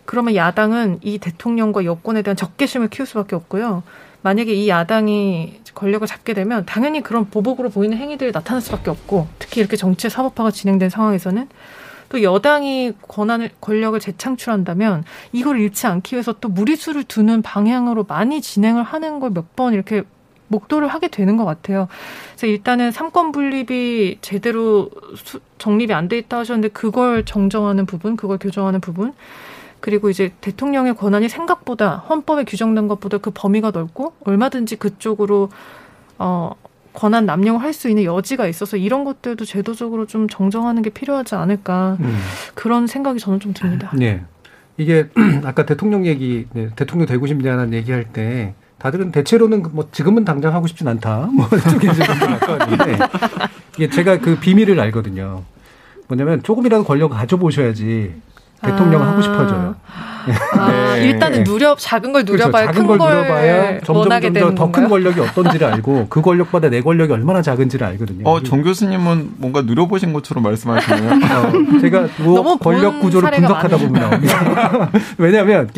[0.06, 3.84] 그러면 야당은 이 대통령과 여권에 대한 적개심을 키울 수밖에 없고요.
[4.24, 9.61] 만약에 이 야당이 권력을 잡게 되면 당연히 그런 보복으로 보이는 행위들이 나타날 수밖에 없고 특히
[9.61, 11.47] 이렇게 정치의 사법화가 진행된 상황에서는
[12.09, 18.84] 또 여당이 권한을 권력을 재창출한다면 이걸 잃지 않기 위해서 또 무리수를 두는 방향으로 많이 진행을
[18.84, 20.03] 하는 걸 몇 번 이렇게
[20.49, 21.88] 목도를 하게 되는 것 같아요.
[22.32, 28.38] 그래서 일단은 삼권 분립이 제대로 수, 정립이 안 돼 있다 하셨는데 그걸 정정하는 부분, 그걸
[28.38, 29.13] 교정하는 부분,
[29.82, 35.49] 그리고 이제 대통령의 권한이 생각보다 헌법에 규정된 것보다 그 범위가 넓고 얼마든지 그쪽으로
[36.19, 36.53] 어
[36.93, 41.97] 권한 남용을 할 수 있는 여지가 있어서 이런 것들도 제도적으로 좀 정정하는 게 필요하지 않을까
[41.99, 42.17] 음.
[42.53, 43.91] 그런 생각이 저는 좀 듭니다.
[43.95, 44.23] 네.
[44.77, 45.09] 이게
[45.43, 50.67] 아까 대통령 얘기, 네, 대통령 되고 않은 얘기할 때 다들은 대체로는 뭐 지금은 당장 하고
[50.67, 51.29] 싶진 않다.
[51.34, 52.97] 뭐 이제 가까웠는데
[53.77, 55.43] 이게 제가 그 비밀을 알거든요.
[56.07, 58.13] 뭐냐면 조금이라도 권력 가져보셔야지
[58.62, 59.12] 대통령 아.
[59.12, 59.76] 하고 싶어져요.
[60.55, 61.05] 아, 네.
[61.07, 62.82] 일단은 누려 작은 걸 누려봐야 그렇죠.
[62.84, 67.41] 작은 걸 누려봐야 점점 점점 더 큰 권력이 어떤지를 알고 그 권력보다 내 권력이 얼마나
[67.41, 68.30] 작은지를 알거든요.
[68.30, 71.09] 어, 정 교수님은 뭔가 누려보신 것처럼 말씀하시네요.
[71.76, 74.89] 어, 제가 뭐 권력 구조를 분석하다 보면 나옵니다.
[75.18, 75.70] 왜냐하면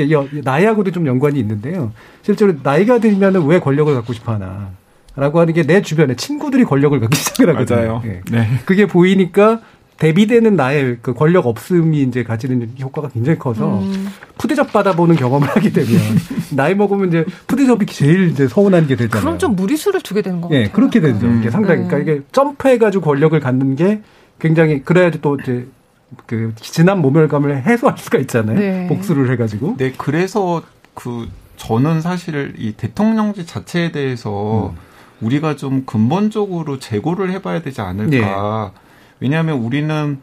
[0.43, 1.91] 나이하고도 좀 연관이 있는데요.
[2.21, 4.69] 실제로 나이가 들면 왜 권력을 갖고 싶어하나?
[5.15, 7.77] 라고 하는 게 내 주변에 친구들이 권력을 갖기 시작을 하거든요.
[7.77, 8.01] 맞아요.
[8.03, 8.21] 네.
[8.31, 8.47] 네.
[8.65, 9.59] 그게 보이니까
[9.97, 14.07] 대비되는 나의 그 권력 없음이 이제 가지는 효과가 굉장히 커서 음.
[14.37, 15.89] 푸대접 받아보는 경험을 하게 되면
[16.55, 19.21] 나이 먹으면 이제 푸대접이 제일 이제 서운한 게 되잖아요.
[19.21, 20.63] 그럼 좀 무리수를 두게 되는 거 예.
[20.63, 21.25] 네, 그렇게 되죠.
[21.25, 21.39] 음.
[21.39, 24.01] 이게 상당히 그러니까 이게 점프해가지고 권력을 갖는 게
[24.39, 25.67] 굉장히 그래야지 또 이제
[26.25, 28.59] 그 지난 모멸감을 해소할 수가 있잖아요.
[28.59, 28.87] 네.
[28.87, 29.75] 복수를 해가지고.
[29.77, 30.61] 네, 그래서
[30.93, 31.27] 그
[31.57, 34.77] 저는 사실 이 대통령제 자체에 대해서 음.
[35.21, 38.09] 우리가 좀 근본적으로 재고를 해봐야 되지 않을까.
[38.73, 38.82] 네.
[39.23, 40.21] 왜냐하면 우리는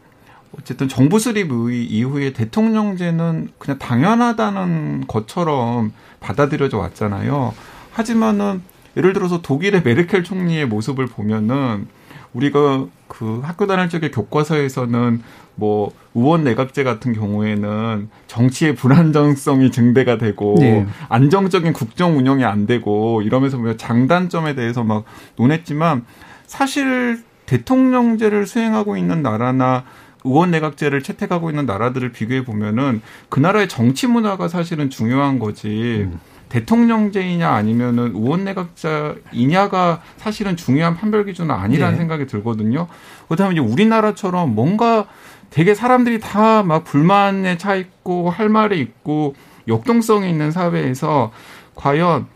[0.55, 7.51] 어쨌든 정부 수립 이후에 대통령제는 그냥 당연하다는 것처럼 받아들여져 왔잖아요.
[7.91, 8.61] 하지만은
[8.95, 11.87] 예를 들어서 독일의 메르켈 총리의 모습을 보면은
[12.33, 15.23] 우리가 그 학교 다닐 적에 교과서에서는
[15.55, 20.85] 뭐 의원 내각제 같은 경우에는 정치의 불안정성이 증대가 되고 네.
[21.09, 25.05] 안정적인 국정 운영이 안 되고 이러면서 뭐 장단점에 대해서 막
[25.37, 26.05] 논했지만
[26.45, 29.83] 사실 대통령제를 수행하고 있는 나라나
[30.23, 36.07] 의원 내각제를 채택하고 있는 나라들을 비교해 보면은 그 나라의 정치 문화가 사실은 중요한 거지.
[36.07, 36.19] 음.
[36.47, 41.97] 대통령제이냐 아니면은 의원 내각자이냐가 사실은 중요한 판별 기준은 아니라는 네.
[41.97, 42.87] 생각이 들거든요.
[43.29, 45.05] 그다음에 이제 우리나라처럼 뭔가
[45.49, 49.35] 되게 사람들이 다 막 불만에 차 있고 할 말이 있고
[49.67, 51.31] 역동성이 있는 사회에서
[51.75, 52.27] 과연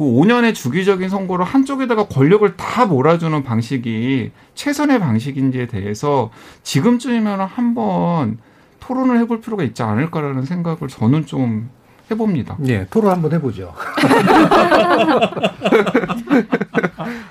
[0.00, 6.30] 그 5년의 주기적인 선거를 한쪽에다가 권력을 다 몰아주는 방식이 최선의 방식인지에 대해서
[6.62, 8.38] 지금쯤이면 한번
[8.80, 11.68] 토론을 해볼 필요가 있지 않을까라는 생각을 저는 좀
[12.10, 12.56] 해봅니다.
[12.60, 13.74] 네, 토론 한번 해보죠.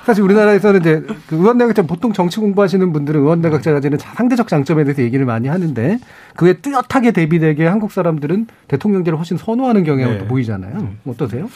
[0.05, 5.25] 사실 우리나라에서는 이제 그 의원내각제 보통 정치 공부하시는 분들은 의원내각제가 가지는 상대적 장점에 대해서 얘기를
[5.25, 5.97] 많이 하는데
[6.35, 10.27] 그에 뚜렷하게 대비되게 한국 사람들은 대통령제를 훨씬 선호하는 경향도 네.
[10.27, 10.89] 보이잖아요.
[11.07, 11.49] 어떠세요?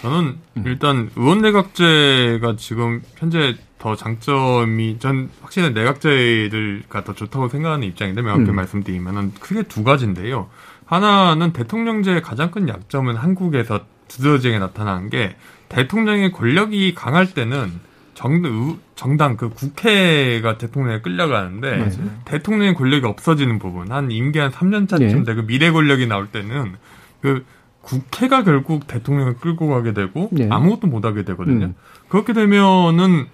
[0.00, 0.64] 저는 음.
[0.66, 8.50] 일단 의원 내각제가 지금 현재 더 장점이 전 확실히 내각제들가 더 좋다고 생각하는 입장인데 명확히
[8.50, 8.56] 음.
[8.56, 10.48] 말씀드리면은 크게 두 가지인데요.
[10.84, 15.36] 하나는 대통령제의 가장 큰 약점은 한국에서 두드러지게 나타난 게
[15.68, 17.70] 대통령의 권력이 강할 때는
[18.14, 22.10] 정, 정당 그 국회가 대통령에 끌려가는데 맞아요.
[22.24, 25.24] 대통령의 권력이 없어지는 부분 한 임기 한 3년 차쯤 네.
[25.24, 26.74] 되고 미래 권력이 나올 때는
[27.20, 27.44] 그
[27.82, 30.48] 국회가 결국 대통령을 끌고 가게 되고 네.
[30.50, 31.66] 아무것도 못 하게 되거든요.
[31.66, 31.74] 음.
[32.08, 33.26] 그렇게 되면은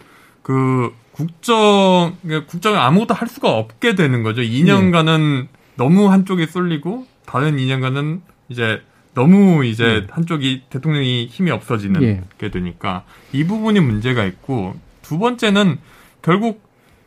[0.43, 2.17] 그 국정
[2.47, 4.43] 국정에 아무것도 할 수가 없게 되는 거죠.
[4.43, 5.49] 2년간은 네.
[5.77, 8.83] 너무 한쪽에 쏠리고 다른 이념가는 이제
[9.15, 10.07] 너무 이제 네.
[10.11, 12.23] 한쪽이 대통령이 힘이 없어지는 예.
[12.39, 15.79] 게 되니까 이 부분이 문제가 있고 두 번째는
[16.21, 16.63] 결국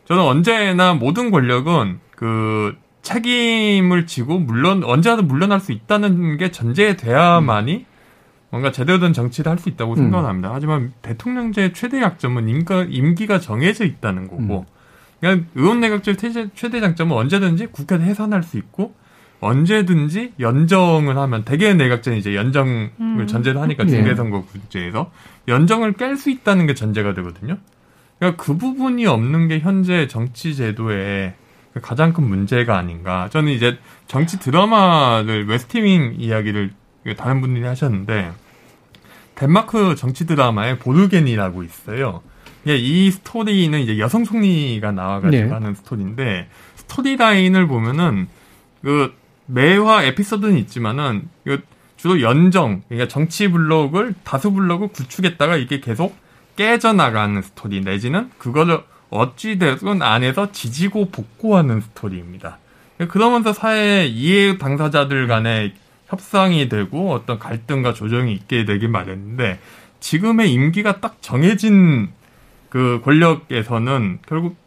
[0.05, 7.85] 저는 언제나 모든 권력은 그 책임을 지고 물론 언제라도 물러날 수 있다는 게 전제돼야만이 음.
[8.49, 9.97] 뭔가 제대로 된 정치를 할 수 있다고 음.
[9.97, 10.51] 생각합니다.
[10.53, 14.73] 하지만 대통령제의 최대 약점은 임가, 임기가 정해져 있다는 거고, 음.
[15.19, 18.93] 그러니까 의원 내각제 최대, 최대 장점은 언제든지 국회에서 해산할 수 있고
[19.39, 23.27] 언제든지 연정을 하면 대개 내각제는 이제 연정을 음.
[23.27, 23.91] 전제로 하니까 네.
[23.91, 25.11] 중대선거구제에서
[25.47, 27.57] 연정을 깰 수 있다는 게 전제가 되거든요.
[28.19, 31.33] 그러니까 그 부분이 없는 게 현재 정치 제도의
[31.81, 33.29] 가장 큰 문제가 아닌가.
[33.31, 36.73] 저는 이제 정치 드라마를 웨스트 윙 이야기를
[37.17, 38.31] 다른 분들이 하셨는데
[39.35, 42.21] 덴마크 정치 드라마에 보르겐이라고 있어요.
[42.65, 45.49] 이 스토리는 이제 여성 총리가 나와가지고 네.
[45.49, 48.27] 하는 스토리인데 스토리 라인을 보면은
[48.81, 49.13] 그
[49.45, 51.61] 매화 에피소드는 있지만은 그
[51.95, 56.15] 주로 연정 그러니까 정치 블록을 다수 블록을 구축했다가 이게 계속
[56.55, 62.57] 깨져나가는 스토리 내지는 그거를 어찌되든 안에서 지지고 볶고 하는 스토리입니다.
[63.09, 65.73] 그러면서 사회 이해 당사자들 간의
[66.07, 69.59] 협상이 되고 어떤 갈등과 조정이 있게 되긴 마련인데
[69.99, 72.09] 지금의 임기가 딱 정해진
[72.69, 74.57] 그 권력에서는 결국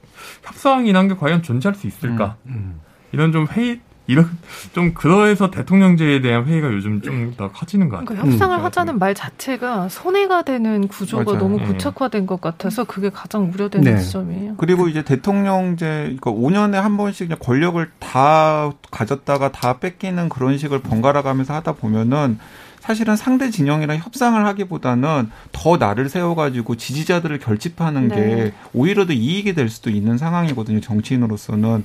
[0.42, 2.36] 협상이란 게 과연 존재할 수 있을까?
[2.46, 2.80] 음, 음.
[3.12, 3.80] 이런 좀 회의
[4.10, 4.28] 이런
[4.72, 8.06] 좀 그러해서 대통령제에 대한 회의가 요즘 좀 더 커지는 것 같아요.
[8.08, 11.38] 그러니까 협상을 음, 하자는 말 자체가 손해가 되는 구조가 맞아요.
[11.38, 11.64] 너무 예.
[11.64, 14.00] 구체화된 것 같아서 그게 가장 우려되는 네.
[14.00, 14.54] 지점이에요.
[14.56, 20.80] 그리고 이제 대통령제 그러니까 5년에 한 번씩 그냥 권력을 다 가졌다가 다 뺏기는 그런 식을
[20.80, 22.38] 번갈아 가면서 하다 보면은
[22.80, 28.16] 사실은 상대 진영이랑 협상을 하기보다는 더 나를 세워가지고 지지자들을 결집하는 네.
[28.16, 30.80] 게 오히려 더 이익이 될 수도 있는 상황이거든요.
[30.80, 31.84] 정치인으로서는.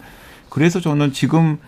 [0.49, 1.59] 그래서 저는 지금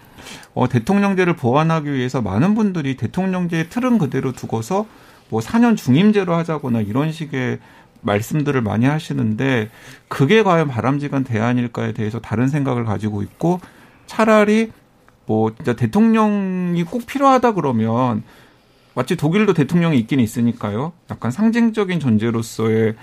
[0.53, 4.85] 어, 대통령제를 보완하기 위해서 많은 분들이 대통령제의 틀은 그대로 두고서
[5.29, 7.59] 뭐 4년 중임제로 하자거나 이런 식의
[8.01, 9.69] 말씀들을 많이 하시는데
[10.07, 13.59] 그게 과연 바람직한 대안일까에 대해서 다른 생각을 가지고 있고
[14.05, 14.71] 차라리
[15.25, 18.23] 뭐 진짜 대통령이 꼭 필요하다 그러면
[18.93, 20.93] 마치 독일도 대통령이 있긴 있으니까요.
[21.11, 22.95] 약간 상징적인 존재로서의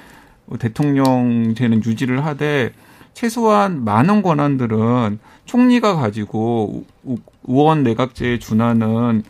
[0.59, 2.73] 대통령제는 유지를 하되
[3.15, 6.85] 최소한 많은 권한들은 총리가 가지고
[7.47, 9.23] 의원 내각제에 준하는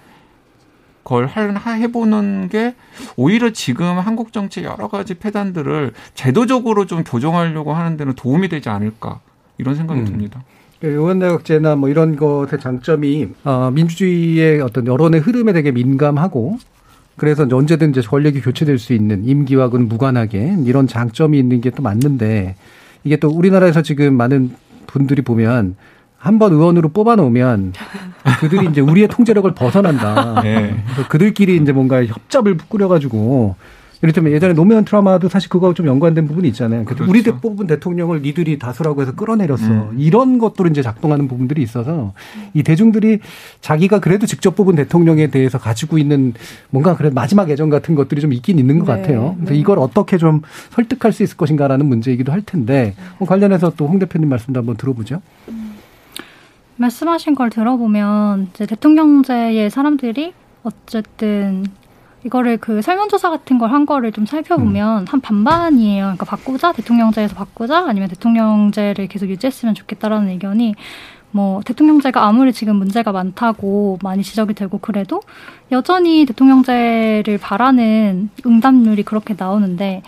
[1.05, 2.74] 걸 해보는 게
[3.16, 9.20] 오히려 지금 한국 정치 여러 가지 폐단들을 제도적으로 좀 교정하려고 하는 데는 도움이 되지 않을까
[9.59, 10.07] 이런 생각이 음.
[10.07, 10.43] 듭니다.
[10.80, 16.59] 그 의원내각제나 뭐 이런 것의 장점이 어, 민주주의의 어떤 여론의 흐름에 되게 민감하고
[17.16, 22.57] 그래서 언제든지 권력이 교체될 수 있는 임기와는 무관하게 이런 장점이 있는 게 또 맞는데
[23.05, 24.55] 이게 또 우리나라에서 지금 많은
[24.87, 25.77] 분들이 보면
[26.19, 27.75] 한번 의원으로 뽑아놓으면
[28.41, 30.41] 그들이 이제 우리의 통제력을 벗어난다.
[30.43, 30.75] 네.
[31.11, 33.57] 그들끼리 이제 뭔가 협잡을 꾸려가지고
[34.05, 36.85] 이를테면 예전에 노무현 트라마도 사실 그거하고 좀 연관된 부분이 있잖아요.
[36.85, 37.11] 그렇죠.
[37.11, 39.65] 우리 때 뽑은 대통령을 니들이 다수라고 해서 끌어내렸어.
[39.67, 39.97] 음.
[39.99, 42.13] 이런 것들은 이제 작동하는 부분들이 있어서
[42.53, 43.21] 이 대중들이
[43.63, 46.35] 자기가 그래도 직접 뽑은 대통령에 대해서 가지고 있는
[46.69, 49.01] 뭔가 그래 마지막 애정 같은 것들이 좀 있긴 있는 것 네.
[49.01, 49.35] 같아요.
[49.37, 49.59] 그래서 네.
[49.59, 50.43] 이걸 어떻게 좀
[50.73, 55.23] 설득할 수 있을 것인가라는 문제이기도 할 텐데 관련해서 또 홍 대표님 말씀도 한번 들어보죠.
[55.49, 55.75] 음.
[56.77, 60.33] 말씀하신 걸 들어보면 이제 대통령제의 사람들이
[60.63, 61.65] 어쨌든
[62.25, 65.07] 이거를 그 설문조사 같은 걸 한 거를 좀 살펴보면 음.
[65.09, 66.05] 한 반반이에요.
[66.05, 70.75] 그러니까 바꾸자, 대통령제에서 바꾸자, 아니면 대통령제를 계속 유지했으면 좋겠다라는 의견이
[71.33, 75.20] 뭐 대통령제가 아무리 지금 문제가 많다고 많이 지적이 되고 그래도
[75.72, 80.03] 여전히 대통령제를 바라는 응답률이 그렇게 나오는데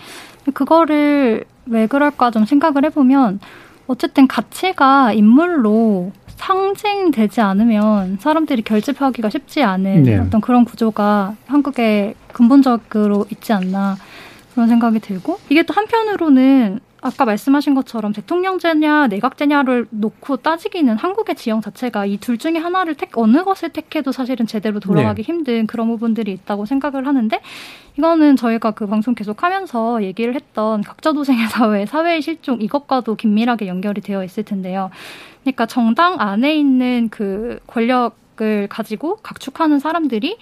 [0.53, 3.41] 그거를 왜 그럴까 좀 생각을 해보면
[3.87, 10.17] 어쨌든 가치가 인물로 상징되지 않으면 사람들이 결집하기가 쉽지 않은 네.
[10.17, 13.97] 어떤 그런 구조가 한국에 근본적으로 있지 않나
[14.53, 21.61] 그런 생각이 들고 이게 또 한편으로는 아까 말씀하신 것처럼 대통령제냐 내각제냐를 놓고 따지기는 한국의 지형
[21.61, 25.25] 자체가 이 둘 중에 하나를 택 어느 것을 택해도 사실은 제대로 돌아가기 네.
[25.25, 27.39] 힘든 그런 부분들이 있다고 생각을 하는데
[27.97, 34.01] 이거는 저희가 그 방송 계속하면서 얘기를 했던 각자 도생의 사회, 사회의 실종 이것과도 긴밀하게 연결이
[34.01, 34.89] 되어 있을 텐데요.
[35.47, 40.37] 그러니까 정당 안에 있는 그 권력 을 가지고 각축하는 사람들이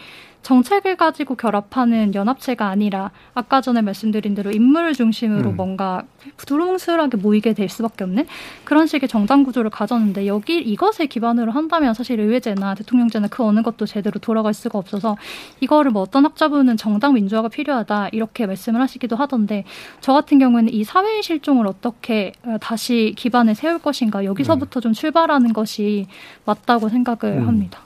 [0.45, 5.55] 정책을 가지고 결합하는 연합체가 아니라 아까 전에 말씀드린 대로 인물 중심으로 음.
[5.55, 6.03] 뭔가
[6.45, 8.27] 두루뭉술하게 모이게 될 수밖에 없는
[8.63, 13.87] 그런 식의 정당 구조를 가졌는데 여기 이것을 기반으로 한다면 사실 의회제나 대통령제나 그 어느 것도
[13.87, 15.17] 제대로 돌아갈 수가 없어서
[15.61, 19.63] 이거를 뭐 어떤 학자분은 정당 민주화가 필요하다 이렇게 말씀을 하시기도 하던데
[19.99, 24.81] 저 같은 경우에는 이 사회의 실종을 어떻게 어, 다시 기반을 세울 것인가 여기서부터 음.
[24.81, 26.05] 좀 출발하는 것이
[26.45, 27.47] 맞다고 생각을 음.
[27.47, 27.84] 합니다.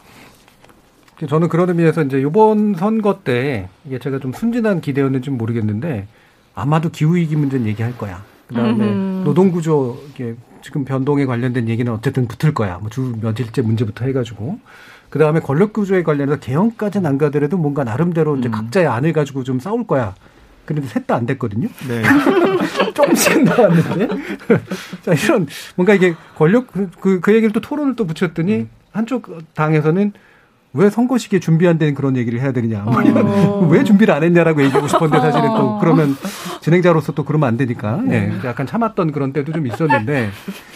[1.28, 6.08] 저는 그런 의미에서 이제 이번 선거 때 이게 제가 좀 순진한 기대였는지 모르겠는데
[6.56, 8.24] 아마도 기후 위기 문제는 얘기할 거야.
[8.48, 12.78] 그 다음에 노동 구조, 이게 지금 변동에 관련된 얘기는 어쨌든 붙을 거야.
[12.80, 14.60] 뭐 주 며칠째 문제부터 해가지고.
[15.10, 18.52] 그 다음에 권력 구조에 관련해서 개헌까지는 안 가더라도 뭔가 나름대로 이제 음.
[18.52, 20.14] 각자의 안을 가지고 좀 싸울 거야.
[20.66, 21.68] 그런데 셋 다 안 됐거든요.
[21.88, 22.04] 네.
[22.94, 24.08] 조금씩 나왔는데.
[25.04, 26.68] 자, 이런, 뭔가 이게 권력,
[27.00, 28.70] 그, 그 얘기를 또 토론을 또 붙였더니 음.
[28.92, 30.14] 한쪽 당에서는
[30.74, 32.82] 왜 선거 시기에 준비 안 된 그런 얘기를 해야 되느냐.
[32.84, 33.68] 뭐 어.
[33.72, 35.80] 왜 준비를 안 했냐라고 얘기하고 싶었는데 사실은 또 어.
[35.80, 36.16] 그러면
[36.62, 38.02] 진행자로서 또 그러면 안 되니까.
[38.06, 38.28] 네.
[38.28, 38.48] 네.
[38.48, 40.30] 약간 참았던 그런 때도 좀 있었는데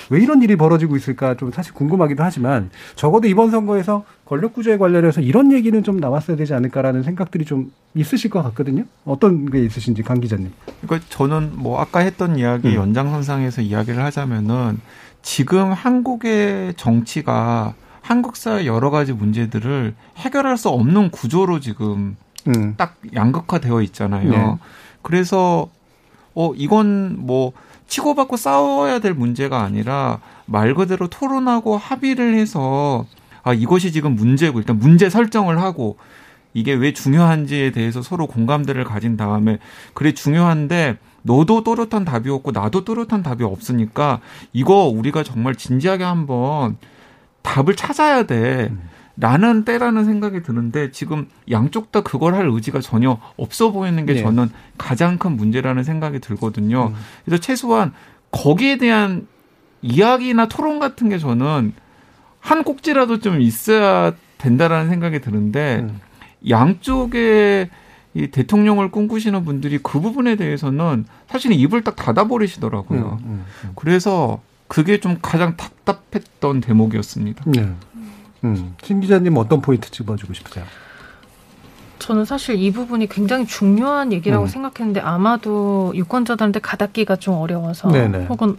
[0.10, 5.22] 왜 이런 일이 벌어지고 있을까 좀 사실 궁금하기도 하지만 적어도 이번 선거에서 권력 구조에 관련해서
[5.22, 8.86] 이런 얘기는 좀 나왔어야 되지 않을까라는 생각들이 좀 있으실 것 같거든요.
[9.06, 10.52] 어떤 게 있으신지 강 기자님.
[10.82, 12.76] 그러니까 저는 뭐 아까 했던 이야기 음.
[12.76, 14.80] 연장선상에서 이야기를 하자면은
[15.22, 17.74] 지금 한국의 정치가
[18.04, 22.76] 한국 사회 여러 가지 문제들을 해결할 수 없는 구조로 지금 음.
[22.76, 24.30] 딱 양극화되어 있잖아요.
[24.30, 24.58] 네.
[25.01, 25.70] 그래서
[26.36, 27.54] 어 이건 뭐
[27.88, 33.06] 치고받고 싸워야 될 문제가 아니라 말 그대로 토론하고 합의를 해서
[33.41, 35.97] 아 이것이 지금 문제고 일단 문제 설정을 하고
[36.54, 39.60] 이게 왜 중요한지에 대해서 서로 공감대를 가진 다음에
[39.93, 44.20] 그래 중요한데 너도 또렷한 답이 없고 나도 또렷한 답이 없으니까
[44.51, 46.76] 이거 우리가 정말 진지하게 한번
[47.44, 48.72] 답을 찾아야 돼.
[49.16, 54.24] 라는 때라는 생각이 드는데 지금 양쪽 다 그걸 할 의지가 전혀 없어 보이는 게 네.
[54.24, 56.88] 저는 가장 큰 문제라는 생각이 들거든요.
[56.88, 56.96] 음.
[57.24, 57.94] 그래서 최소한
[58.32, 59.28] 거기에 대한
[59.84, 61.74] 이야기나 토론 같은 게 저는
[62.39, 66.00] 한 꼭지라도 좀 있어야 된다라는 생각이 드는데 음.
[66.50, 67.70] 양쪽에
[68.16, 73.20] 이 대통령을 꿈꾸시는 분들이 그 부분에 대해서는 사실은 입을 딱 닫아버리시더라고요.
[73.24, 73.72] 음, 음, 음.
[73.76, 74.41] 그래서
[74.74, 77.43] 그게 좀 가장 답답했던 대목이었습니다.
[77.45, 77.69] 네.
[78.43, 78.76] 음.
[78.82, 80.65] 신 기자님 어떤 포인트 집어주고 싶으세요?
[81.99, 84.47] 저는 사실 이 부분이 굉장히 중요한 얘기라고 음.
[84.47, 88.26] 생각했는데 아마도 유권자들한테 가닿기가 좀 어려워서 네네.
[88.26, 88.57] 혹은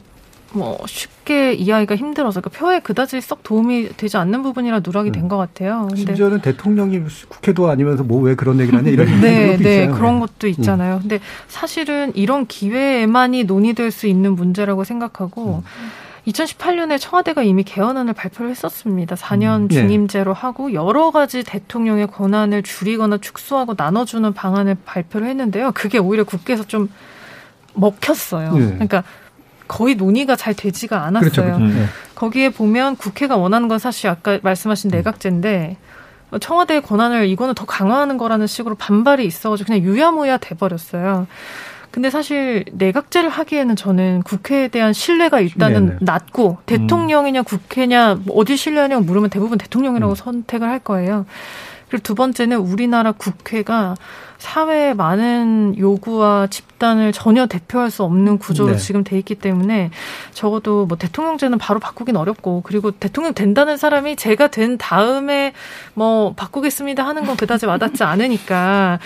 [0.52, 5.12] 뭐 쉽게 이해하기가 힘들어서 그 표에 그다지 썩 도움이 되지 않는 부분이라 누락이 음.
[5.12, 5.88] 된것 같아요.
[5.88, 9.96] 근데 심지어는 대통령이 국회도 아니면서 뭐 왜 그런 얘기를 하냐 이런 네, 네 있어요.
[9.96, 10.48] 그런 것도 음.
[10.50, 10.94] 있잖아요.
[10.94, 11.00] 음.
[11.00, 16.03] 근데 사실은 이런 기회에만이 논의될 수 있는 문제라고 생각하고 음.
[16.26, 19.14] 2018년에 청와대가 이미 개헌안을 발표를 했었습니다.
[19.14, 19.68] 4년 음.
[19.68, 25.72] 중임제로 하고 여러 가지 대통령의 권한을 줄이거나 축소하고 나눠주는 방안을 발표를 했는데요.
[25.72, 26.88] 그게 오히려 국회에서 좀
[27.74, 28.52] 먹혔어요.
[28.54, 28.66] 네.
[28.66, 29.04] 그러니까
[29.68, 31.30] 거의 논의가 잘 되지가 않았어요.
[31.30, 31.64] 그렇죠, 그렇죠.
[31.64, 31.86] 네.
[32.14, 35.76] 거기에 보면 국회가 원하는 건 사실 아까 말씀하신 내각제인데
[36.40, 41.26] 청와대의 권한을 이거는 더 강화하는 거라는 식으로 반발이 있어가지고 그냥 유야무야 돼버렸어요.
[41.94, 45.98] 근데 사실 내각제를 하기에는 저는 국회에 대한 신뢰가 일단은 네네.
[46.00, 50.16] 낮고 대통령이냐 국회냐 뭐 어디 신뢰하냐고 물으면 대부분 대통령이라고 음.
[50.16, 51.24] 선택을 할 거예요.
[51.88, 53.94] 그리고 두 번째는 우리나라 국회가
[54.38, 58.78] 사회의 많은 요구와 집단을 전혀 대표할 수 없는 구조로 네.
[58.78, 59.92] 지금 돼 있기 때문에
[60.32, 65.52] 적어도 뭐 대통령제는 바로 바꾸긴 어렵고 그리고 대통령 된다는 사람이 제가 된 다음에
[65.94, 68.98] 뭐 바꾸겠습니다 하는 건 그다지 와닿지 않으니까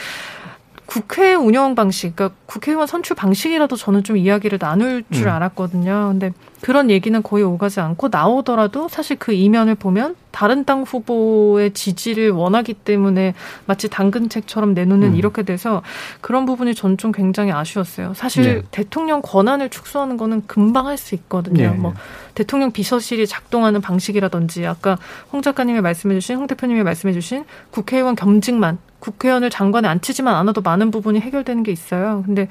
[0.89, 5.33] 국회 운영 방식, 그러니까 국회의원 선출 방식이라도 저는 좀 이야기를 나눌 줄 음.
[5.33, 6.09] 알았거든요.
[6.13, 6.33] 근데
[6.63, 12.73] 그런 얘기는 거의 오가지 않고 나오더라도 사실 그 이면을 보면 다른 당 후보의 지지를 원하기
[12.73, 13.35] 때문에
[13.67, 15.17] 마치 당근책처럼 내놓는 음.
[15.17, 15.83] 이렇게 돼서
[16.23, 18.15] 그런 부분이 전 좀 굉장히 아쉬웠어요.
[18.15, 18.63] 사실 네.
[18.71, 21.71] 대통령 권한을 축소하는 거는 금방 할 수 있거든요.
[21.71, 21.77] 네.
[21.77, 21.93] 뭐
[22.39, 24.97] 대통령 비서실이 작동하는 방식이라든지 아까
[25.33, 31.65] 홍 작가님이 말씀해주신 홍 대표님이 말씀해주신 국회의원 겸직만 국회의원을 장관에 앉히지만 않아도 많은 부분이 해결되는
[31.65, 32.23] 게 있어요.
[32.25, 32.47] 근데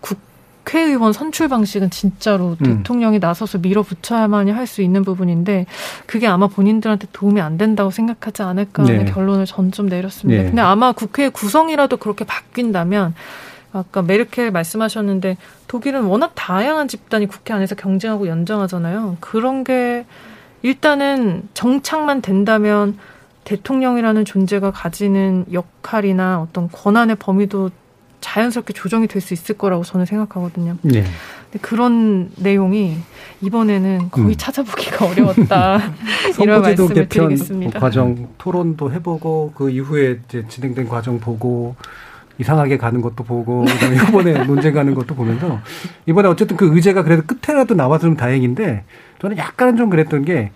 [0.00, 2.78] 국회의원 선출 방식은 진짜로 음.
[2.78, 5.66] 대통령이 나서서 밀어붙여야만이 할 수 있는 부분인데
[6.06, 9.12] 그게 아마 본인들한테 도움이 안 된다고 생각하지 않을까 하는 네.
[9.12, 10.42] 결론을 전 좀 내렸습니다.
[10.42, 10.48] 네.
[10.48, 13.14] 근데 아마 국회 구성이라도 그렇게 바뀐다면
[13.74, 19.16] 아까 메르켈 말씀하셨는데 독일은 워낙 다양한 집단이 국회 안에서 경쟁하고 연정하잖아요.
[19.20, 20.06] 그런 게
[20.62, 22.96] 일단은 정착만 된다면
[23.44, 27.70] 대통령이라는 존재가 가지는 역할이나 어떤 권한의 범위도
[28.20, 30.78] 자연스럽게 조정이 될 수 있을 거라고 저는 생각하거든요.
[30.80, 31.04] 네.
[31.50, 32.96] 근데 그런 내용이
[33.42, 34.34] 이번에는 거의 음.
[34.36, 35.78] 찾아보기가 어려웠다.
[36.40, 37.80] 이런 말씀을 개편 드리겠습니다.
[37.80, 41.76] 과정 토론도 해보고 그 이후에 이제 진행된 과정 보고
[42.38, 43.64] 이상하게 가는 것도 보고
[44.08, 45.60] 이번에 논쟁 가는 것도 보면서
[46.06, 48.84] 이번에 어쨌든 그 의제가 그래도 끝에라도 나와서 좀 다행인데
[49.20, 50.50] 저는 약간은 좀 그랬던 게그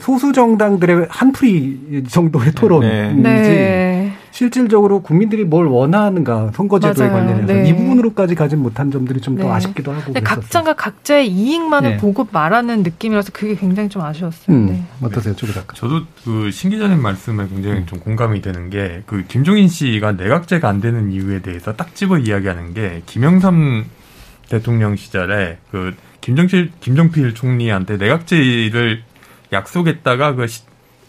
[0.00, 3.32] 소수 정당들의 한풀이 정도의 토론이지 네.
[3.42, 4.12] 네.
[4.30, 7.26] 실질적으로 국민들이 뭘 원하는가 선거제도에 맞아요.
[7.26, 7.68] 관련해서 네.
[7.68, 9.50] 이 부분으로까지 가진 못한 점들이 좀더 네.
[9.50, 11.96] 아쉽기도 하고 각자가 각자의 이익만을 네.
[11.98, 14.56] 보고 말하는 느낌이라서 그게 굉장히 좀 아쉬웠어요.
[14.56, 14.66] 음.
[14.66, 14.82] 네.
[15.02, 15.74] 어떠세요, 조 작가?
[15.74, 17.86] 저도 그 신기자님 말씀에 굉장히 음.
[17.86, 22.74] 좀 공감이 되는 게 그 김종인 씨가 내각제가 안 되는 이유에 대해서 딱 집어 이야기하는
[22.74, 23.84] 게 김영삼
[24.48, 29.02] 대통령 시절에 그 김정실 김정필 총리한테 내각제를
[29.54, 30.46] 약속했다가 그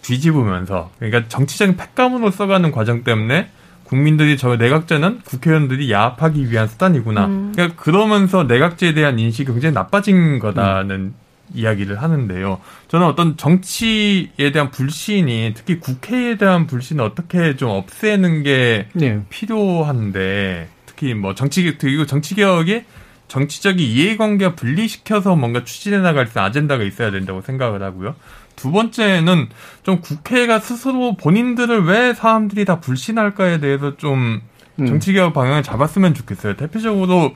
[0.02, 3.50] 뒤집으면서 그러니까 정치적인 팩감으로 써가는 과정 때문에
[3.84, 7.26] 국민들이 저 내각제는 국회의원들이 야합하기 위한 수단이구나.
[7.26, 7.52] 음.
[7.54, 11.16] 그러니까 그러면서 내각제에 대한 인식이 굉장히 나빠진 거다는 음.
[11.54, 12.60] 이야기를 하는데요.
[12.88, 19.22] 저는 어떤 정치에 대한 불신이 특히 국회에 대한 불신을 어떻게 좀 없애는 게 네.
[19.30, 22.84] 필요한데 특히 뭐 정치 그리고 정치 개혁이
[23.36, 28.16] 정치적인 이해관계와 분리시켜서 뭔가 추진해 나갈 수 아젠다가 있어야 된다고 생각을 하고요.
[28.56, 29.50] 두 번째는
[29.84, 34.42] 좀 국회가 스스로 본인들을 왜 사람들이 다 불신할까에 대해서 좀
[34.80, 34.86] 음.
[34.86, 36.56] 정치개혁 방향을 잡았으면 좋겠어요.
[36.56, 37.36] 대표적으로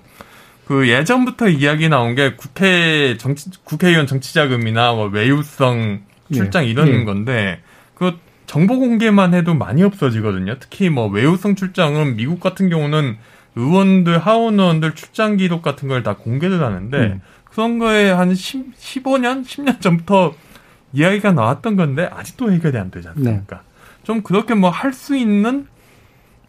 [0.66, 6.70] 그 예전부터 이야기 나온 게 국회 정치, 국회의원 정치자금이나 뭐 외유성 출장 예.
[6.70, 7.04] 이런 예.
[7.04, 7.60] 건데
[7.96, 10.60] 그 정보 공개만 해도 많이 없어지거든요.
[10.62, 13.18] 특히 뭐 외유성 출장은 미국 같은 경우는
[13.56, 17.22] 의원들, 하원 의원들 출장 기록 같은 걸 다 공개를 하는데 음.
[17.46, 20.34] 그런 거에 한 10, 15년, 10년 전부터
[20.94, 23.56] 이야기가 나왔던 건데 아직도 해결이 안 되지 않습니까?
[23.58, 23.62] 네.
[24.04, 25.68] 좀 그렇게 뭐 할 수 있는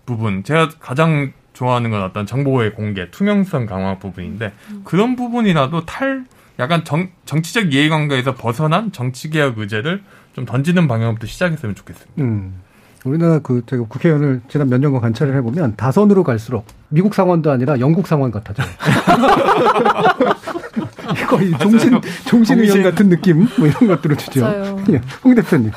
[0.07, 4.83] 부분 제가 가장 좋아하는 건 어떤 정보의 공개, 투명성 강화 부분인데 음.
[4.85, 6.25] 그런 부분이라도 탈
[6.59, 10.03] 약간 정, 정치적 이해관계에서 벗어난 정치개혁 의제를
[10.35, 12.23] 좀 던지는 방향부터 시작했으면 좋겠습니다.
[12.23, 12.61] 음.
[13.05, 18.07] 우리나라 그 제가 국회의원을 지난 몇 년간 관찰을 해보면 다선으로 갈수록 미국 상원도 아니라 영국
[18.07, 18.67] 상원 같아져요.
[21.29, 24.47] 거의 종신 종신 의원 같은 느낌 뭐 이런 것들을 주죠.
[24.91, 25.71] 예, 홍 대표님.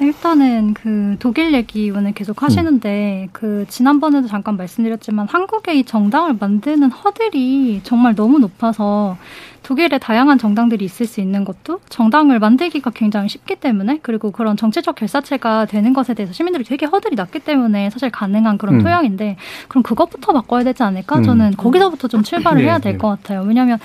[0.00, 3.28] 일단은 그 독일 얘기 오늘 계속 하시는데 음.
[3.32, 9.18] 그 지난번에도 잠깐 말씀드렸지만 한국의 이 정당을 만드는 허들이 정말 너무 높아서
[9.62, 14.94] 독일에 다양한 정당들이 있을 수 있는 것도 정당을 만들기가 굉장히 쉽기 때문에 그리고 그런 정치적
[14.94, 18.82] 결사체가 되는 것에 대해서 시민들이 되게 허들이 낮기 때문에 사실 가능한 그런 음.
[18.82, 19.36] 토양인데
[19.68, 21.18] 그럼 그것부터 바꿔야 되지 않을까?
[21.18, 21.22] 음.
[21.24, 23.22] 저는 거기서부터 좀 출발을 네, 해야 될것 네.
[23.22, 23.46] 같아요.
[23.46, 23.78] 왜냐하면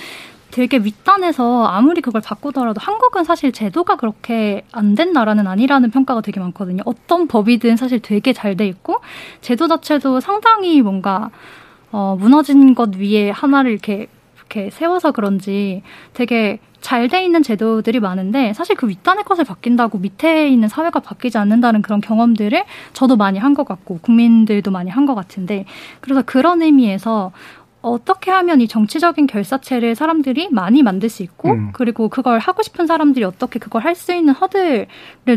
[0.55, 6.39] 되게 윗단에서 아무리 그걸 바꾸더라도 한국은 사실 제도가 그렇게 안 된 나라는 아니라는 평가가 되게
[6.39, 6.81] 많거든요.
[6.85, 9.01] 어떤 법이든 사실 되게 잘 돼 있고
[9.41, 11.29] 제도 자체도 상당히 뭔가
[11.91, 15.81] 어, 무너진 것 위에 하나를 이렇게 이렇게 세워서 그런지
[16.13, 21.37] 되게 잘 돼 있는 제도들이 많은데 사실 그 윗단의 것을 바뀐다고 밑에 있는 사회가 바뀌지
[21.37, 25.65] 않는다는 그런 경험들을 저도 많이 한 것 같고 국민들도 많이 한 것 같은데
[25.99, 27.33] 그래서 그런 의미에서
[27.85, 31.71] 어떻게 하면 이 정치적인 결사체를 사람들이 많이 만들 수 있고 음.
[31.73, 34.87] 그리고 그걸 하고 싶은 사람들이 어떻게 그걸 할 수 있는 허들을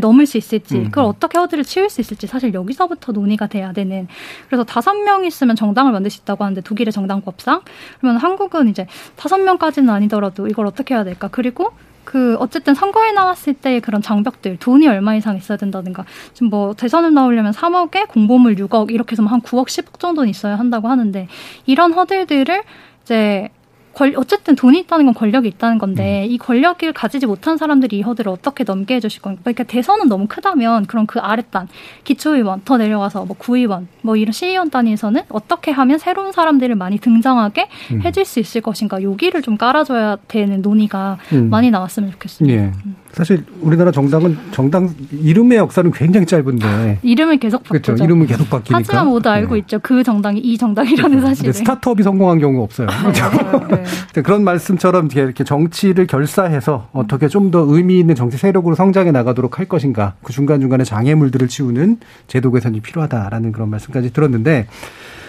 [0.00, 0.84] 넘을 수 있을지 음.
[0.86, 4.08] 그걸 어떻게 허들을 치울 수 있을지 사실 여기서부터 논의가 돼야 되는
[4.48, 7.62] 그래서 다섯 명 있으면 정당을 만들 수 있다고 하는데 독일의 정당법상
[8.00, 11.72] 그러면 한국은 이제 다섯 명까지는 아니더라도 이걸 어떻게 해야 될까 그리고
[12.08, 17.12] 그 어쨌든 선거에 나왔을 때 그런 장벽들 돈이 얼마 이상 있어야 된다든가 지금 뭐 대선을
[17.12, 21.28] 나오려면 3억에 공보물 6억 이렇게 해서 한 9억 10억 정도는 있어야 한다고 하는데
[21.66, 22.62] 이런 허들들을
[23.02, 23.50] 이제
[23.98, 26.30] 권, 어쨌든 돈이 있다는 건 권력이 있다는 건데 음.
[26.30, 29.40] 이 권력을 가지지 못한 사람들이 이 허들을 어떻게 넘게 해주실 건가?
[29.42, 31.66] 그러니까 대선은 너무 크다면 그럼 그 아랫단
[32.04, 37.68] 기초의원 더 내려가서 뭐 구의원 뭐 이런 시의원 단위에서는 어떻게 하면 새로운 사람들을 많이 등장하게
[37.90, 38.02] 음.
[38.04, 39.02] 해줄 수 있을 것인가?
[39.02, 41.50] 여기를 좀 깔아줘야 되는 논의가 음.
[41.50, 42.56] 많이 나왔으면 좋겠습니다.
[42.56, 42.72] 예.
[43.18, 43.24] 음.
[43.24, 47.82] 사실 우리나라 정당은 정당 이름의 역사는 굉장히 짧은데 이름을 계속 바꾸죠.
[47.82, 48.04] 그렇죠.
[48.04, 48.78] 이름을 계속 바뀌니까.
[48.78, 49.60] 하지만 모두 알고 네.
[49.60, 49.80] 있죠.
[49.80, 51.52] 그 정당이 이 정당이라는 사실을.
[51.52, 52.86] 스타트업이 성공한 경우 없어요.
[52.88, 53.82] 네,
[54.14, 54.22] 네.
[54.22, 59.64] 그런 말씀처럼 이렇게 정치를 결사해서 어떻게 좀 더 의미 있는 정치 세력으로 성장해 나가도록 할
[59.66, 60.12] 것인가.
[60.22, 61.96] 그 중간 중간에 장애물들을 치우는
[62.26, 64.66] 제도 개선이 필요하다라는 그런 말씀까지 들었는데.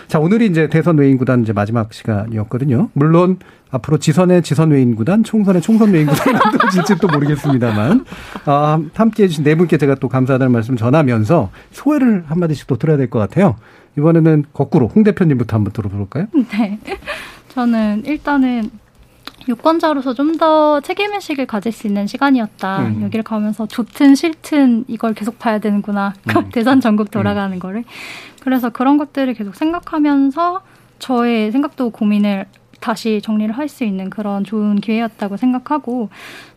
[0.09, 2.89] 자, 오늘이 이제 대선 외인 구단 이제 마지막 시간이었거든요.
[2.93, 3.37] 물론
[3.69, 8.05] 앞으로 지선의 지선 외인 구단, 총선의 총선 외인 구단이 만들어질지도 모르겠습니다만,
[8.45, 13.09] 아, 함께 해주신 네 분께 제가 또 감사하다는 말씀 전하면서 소회를 한마디씩 또 들어야 될
[13.11, 13.55] 것 같아요.
[13.99, 16.25] 이번에는 거꾸로 홍 대표님부터 한번 들어볼까요?
[16.53, 16.79] 네.
[17.49, 18.69] 저는 일단은
[19.47, 22.79] 유권자로서 좀 더 책임의식을 가질 수 있는 시간이었다.
[22.79, 23.01] 음.
[23.03, 26.13] 여기를 가면서 좋든 싫든 이걸 계속 봐야 되는구나.
[26.29, 26.49] 음.
[26.53, 27.59] 대선 전국 돌아가는 음.
[27.59, 27.83] 거를.
[28.41, 30.61] 그래서 그런 것들을 계속 생각하면서
[30.99, 32.45] 저의 생각도 고민을
[32.79, 36.09] 다시 정리를 할 수 있는 그런 좋은 기회였다고 생각하고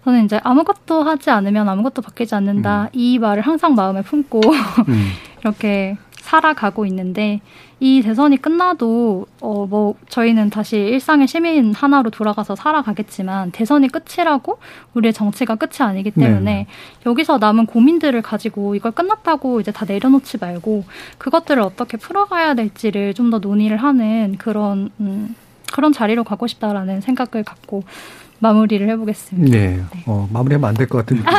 [0.05, 2.85] 저는 이제 아무것도 하지 않으면 아무것도 바뀌지 않는다.
[2.85, 2.89] 음.
[2.93, 4.41] 이 말을 항상 마음에 품고
[4.89, 5.11] 음.
[5.43, 7.41] 이렇게 살아가고 있는데
[7.81, 14.59] 이 대선이 끝나도 어 뭐 저희는 다시 일상의 시민 하나로 돌아가서 살아가겠지만 대선이 끝이라고
[14.95, 16.67] 우리의 정치가 끝이 아니기 때문에 네.
[17.07, 20.85] 여기서 남은 고민들을 가지고 이걸 끝났다고 이제 다 내려놓지 말고
[21.19, 25.35] 그것들을 어떻게 풀어가야 될지를 좀 더 논의를 하는 그런 음
[25.73, 27.83] 그런 자리로 가고 싶다라는 생각을 갖고
[28.41, 29.57] 마무리를 해보겠습니다.
[29.57, 30.03] 네, 네.
[30.07, 31.35] 어, 마무리하면 안 될 것 같은 느낌이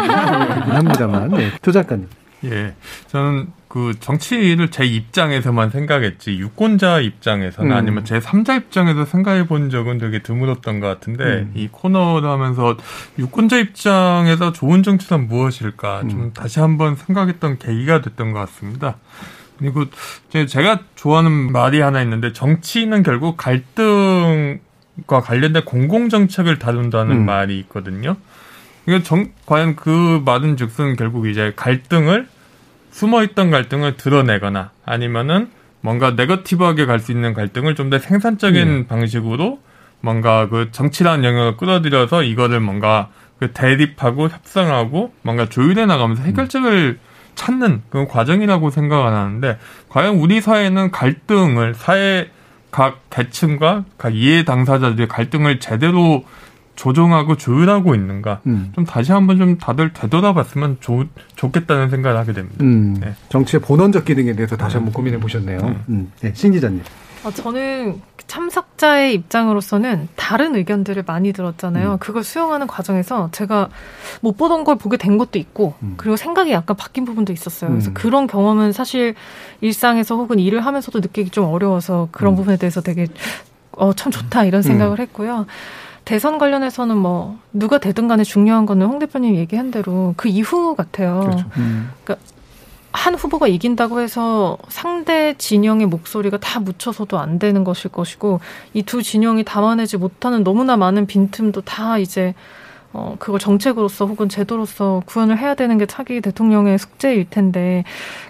[0.71, 1.51] 합니다만, 네.
[1.61, 2.07] 조 작가님.
[2.45, 2.73] 예,
[3.07, 7.75] 저는 그 정치를 제 입장에서만 생각했지 유권자 입장에서는 음.
[7.75, 11.53] 아니면 제 3자 입장에서 생각해 본 적은 되게 드물었던 것 같은데 음.
[11.55, 12.77] 이 코너를 하면서
[13.17, 16.33] 유권자 입장에서 좋은 정치란 무엇일까 좀 음.
[16.33, 18.97] 다시 한번 생각했던 계기가 됐던 것 같습니다.
[19.57, 19.85] 그리고
[20.29, 24.59] 제가 좋아하는 말이 하나 있는데 정치는 결국 갈등과
[25.23, 27.25] 관련된 공공 정책을 다룬다는 음.
[27.25, 28.17] 말이 있거든요.
[28.87, 32.27] 이거 정, 과연 그 말은 즉슨 결국 이제 갈등을
[32.93, 35.49] 숨어있던 갈등을 드러내거나 아니면은
[35.81, 38.87] 뭔가 네거티브하게 갈 수 있는 갈등을 좀 더 생산적인 음.
[38.87, 39.59] 방식으로
[39.99, 47.13] 뭔가 그 정치라는 영역을 끌어들여서 이거를 뭔가 그 대립하고 협상하고 뭔가 조율해 나가면서 해결책을 음.
[47.35, 49.57] 찾는 그런 과정이라고 생각을 하는데
[49.89, 52.29] 과연 우리 사회는 갈등을 사회
[52.69, 56.23] 각 계층과 각 이해 당사자들의 갈등을 제대로
[56.75, 58.71] 조정하고 조율하고 있는가 음.
[58.73, 62.57] 좀 다시 한번 좀 다들 되돌아봤으면 좋, 좋겠다는 생각을 하게 됩니다.
[62.61, 62.95] 음.
[62.99, 63.13] 네.
[63.29, 65.59] 정치의 본원적 기능에 대해서 다시 한번 고민해 보셨네요.
[65.59, 65.83] 음.
[65.89, 66.11] 음.
[66.21, 66.81] 네, 신 기자님.
[67.23, 71.93] 어, 저는 참석자의 입장으로서는 다른 의견들을 많이 들었잖아요.
[71.93, 71.97] 음.
[71.99, 73.69] 그걸 수용하는 과정에서 제가
[74.21, 75.93] 못 보던 걸 보게 된 것도 있고, 음.
[75.97, 77.69] 그리고 생각이 약간 바뀐 부분도 있었어요.
[77.69, 77.93] 그래서 음.
[77.93, 79.15] 그런 경험은 사실
[79.61, 82.37] 일상에서 혹은 일을 하면서도 느끼기 좀 어려워서 그런 음.
[82.37, 83.07] 부분에 대해서 되게
[83.71, 85.01] 어, 참 좋다 이런 생각을 음.
[85.01, 85.45] 했고요.
[86.05, 91.21] 대선 관련해서는 뭐 누가 되든 간에 중요한 거는 홍 대표님 얘기한 대로 그 이후 같아요.
[91.21, 91.45] 그렇죠.
[91.57, 91.91] 음.
[92.03, 92.25] 그러니까
[92.91, 98.39] 한 후보가 이긴다고 해서 상대 진영의 목소리가 다 묻혀서도 안 되는 것일 것이고
[98.73, 102.35] 이 두 진영이 담아내지 못하는 너무나 많은 빈틈도 다 이제
[102.91, 107.83] 어 그걸 정책으로서 혹은 제도로서 구현을 해야 되는 게 차기 대통령의 숙제일 텐데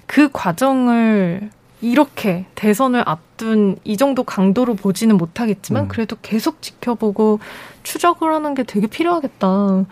[0.06, 1.50] 그 과정을
[1.84, 5.88] 이렇게 대선을 앞둔 이 정도 강도로 보지는 못하겠지만 음.
[5.90, 7.40] 그래도 계속 지켜보고
[7.84, 9.86] 추적을 하는 게 되게 필요하겠다.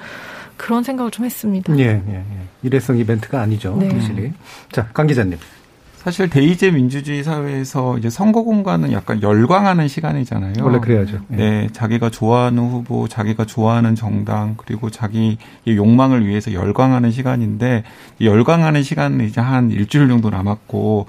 [0.55, 1.77] 그런 생각을 좀 했습니다.
[1.79, 2.23] 예, 예, 예.
[2.63, 3.75] 일회성 이벤트가 아니죠.
[3.77, 3.89] 네.
[3.89, 4.31] 확실히.
[4.71, 5.37] 자, 강 기자님.
[5.97, 10.53] 사실 대의제 민주주의 사회에서 이제 선거 공간은 약간 열광하는 시간이잖아요.
[10.61, 11.19] 원래 그래야죠.
[11.27, 11.37] 네.
[11.37, 15.37] 네, 자기가 좋아하는 후보, 자기가 좋아하는 정당, 그리고 자기의
[15.67, 17.83] 욕망을 위해서 열광하는 시간인데
[18.21, 21.05] 열광하는 시간은 이제 한 일주일 정도 남았고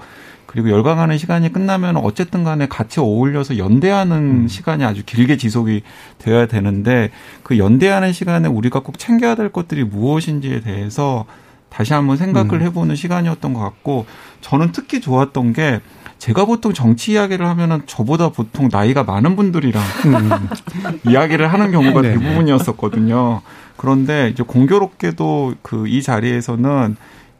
[0.53, 4.47] 그리고 열광하는 시간이 끝나면 어쨌든 간에 같이 어울려서 연대하는 음.
[4.47, 5.81] 시간이 아주 길게 지속이
[6.19, 7.09] 되어야 되는데
[7.41, 11.25] 그 연대하는 시간에 우리가 꼭 챙겨야 될 것들이 무엇인지에 대해서
[11.69, 12.61] 다시 한번 생각을 음.
[12.61, 14.05] 해보는 시간이었던 것 같고
[14.41, 15.81] 저는 특히 좋았던 게
[16.19, 20.49] 제가 보통 정치 이야기를 하면은 저보다 보통 나이가 많은 분들이랑 음.
[21.09, 22.13] 이야기를 하는 경우가 네.
[22.13, 23.41] 대부분이었었거든요.
[23.75, 26.95] 그런데 이제 공교롭게도 그 이 자리에서는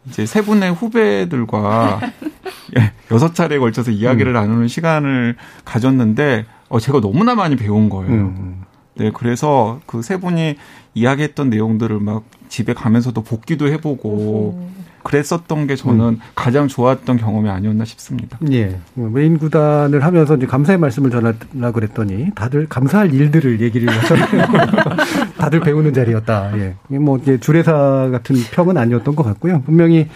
[0.07, 1.99] 이제 세 분의 후배들과
[2.77, 4.33] 예, 여섯 차례에 걸쳐서 이야기를 음.
[4.33, 5.35] 나누는 시간을
[5.65, 8.11] 가졌는데 어 제가 너무나 많이 배운 거예요.
[8.11, 8.63] 음.
[8.95, 10.55] 네, 그래서 그 세 분이
[10.93, 14.85] 이야기했던 내용들을 막 집에 가면서도 복기도 해보고 음.
[15.03, 16.19] 그랬었던 게 저는 음.
[16.35, 18.37] 가장 좋았던 경험이 아니었나 싶습니다.
[18.51, 18.79] 예.
[18.93, 24.45] 뭐 외인 구단을 하면서 이제 감사의 말씀을 전하려고 그랬더니 다들 감사할 일들을 얘기를 하셨네요.
[25.37, 26.51] 다들 배우는 자리였다.
[26.57, 26.97] 예.
[26.97, 29.61] 뭐 이게 주례사 같은 평은 아니었던 것 같고요.
[29.63, 30.07] 분명히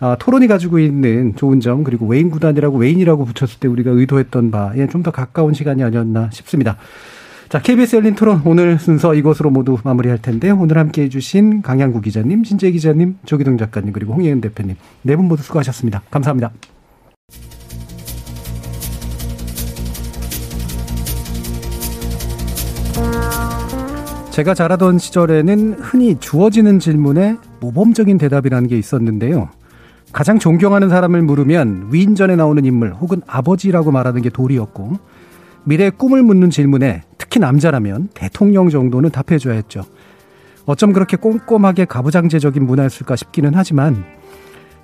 [0.00, 4.88] 아, 토론이 가지고 있는 좋은 점 그리고 외인 구단이라고 외인이라고 붙였을 때 우리가 의도했던 바에
[4.88, 6.76] 좀 더 가까운 시간이 아니었나 싶습니다.
[7.52, 12.44] 자, KBS 열린 토론 오늘 순서 이것으로 모두 마무리할 텐데 오늘 함께 해주신 강양구 기자님,
[12.44, 16.00] 신재 기자님, 조기동 작가님 그리고 홍예은 대표님 네 분 모두 수고하셨습니다.
[16.10, 16.50] 감사합니다.
[24.30, 29.50] 제가 자라던 시절에는 흔히 주어지는 질문에 모범적인 대답이라는 게 있었는데요.
[30.10, 34.96] 가장 존경하는 사람을 물으면 위인전에 나오는 인물 혹은 아버지라고 말하는 게 도리였고
[35.64, 39.82] 미래의 꿈을 묻는 질문에 특히 남자라면 대통령 정도는 답해줘야 했죠.
[40.66, 44.04] 어쩜 그렇게 꼼꼼하게 가부장제적인 문화였을까 싶기는 하지만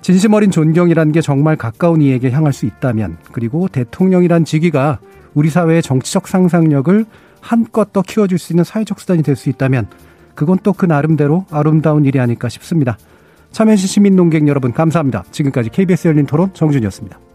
[0.01, 4.99] 진심 어린 존경이라는 게 정말 가까운 이에게 향할 수 있다면 그리고 대통령이란 직위가
[5.33, 7.05] 우리 사회의 정치적 상상력을
[7.41, 9.87] 한껏 더 키워줄 수 있는 사회적 수단이 될 수 있다면
[10.35, 12.97] 그건 또 그 나름대로 아름다운 일이 아닐까 싶습니다.
[13.51, 15.23] 참여해주신 시민 농객 여러분 감사합니다.
[15.31, 17.28] 지금까지 KBS 열린 토론 정준이었습니다.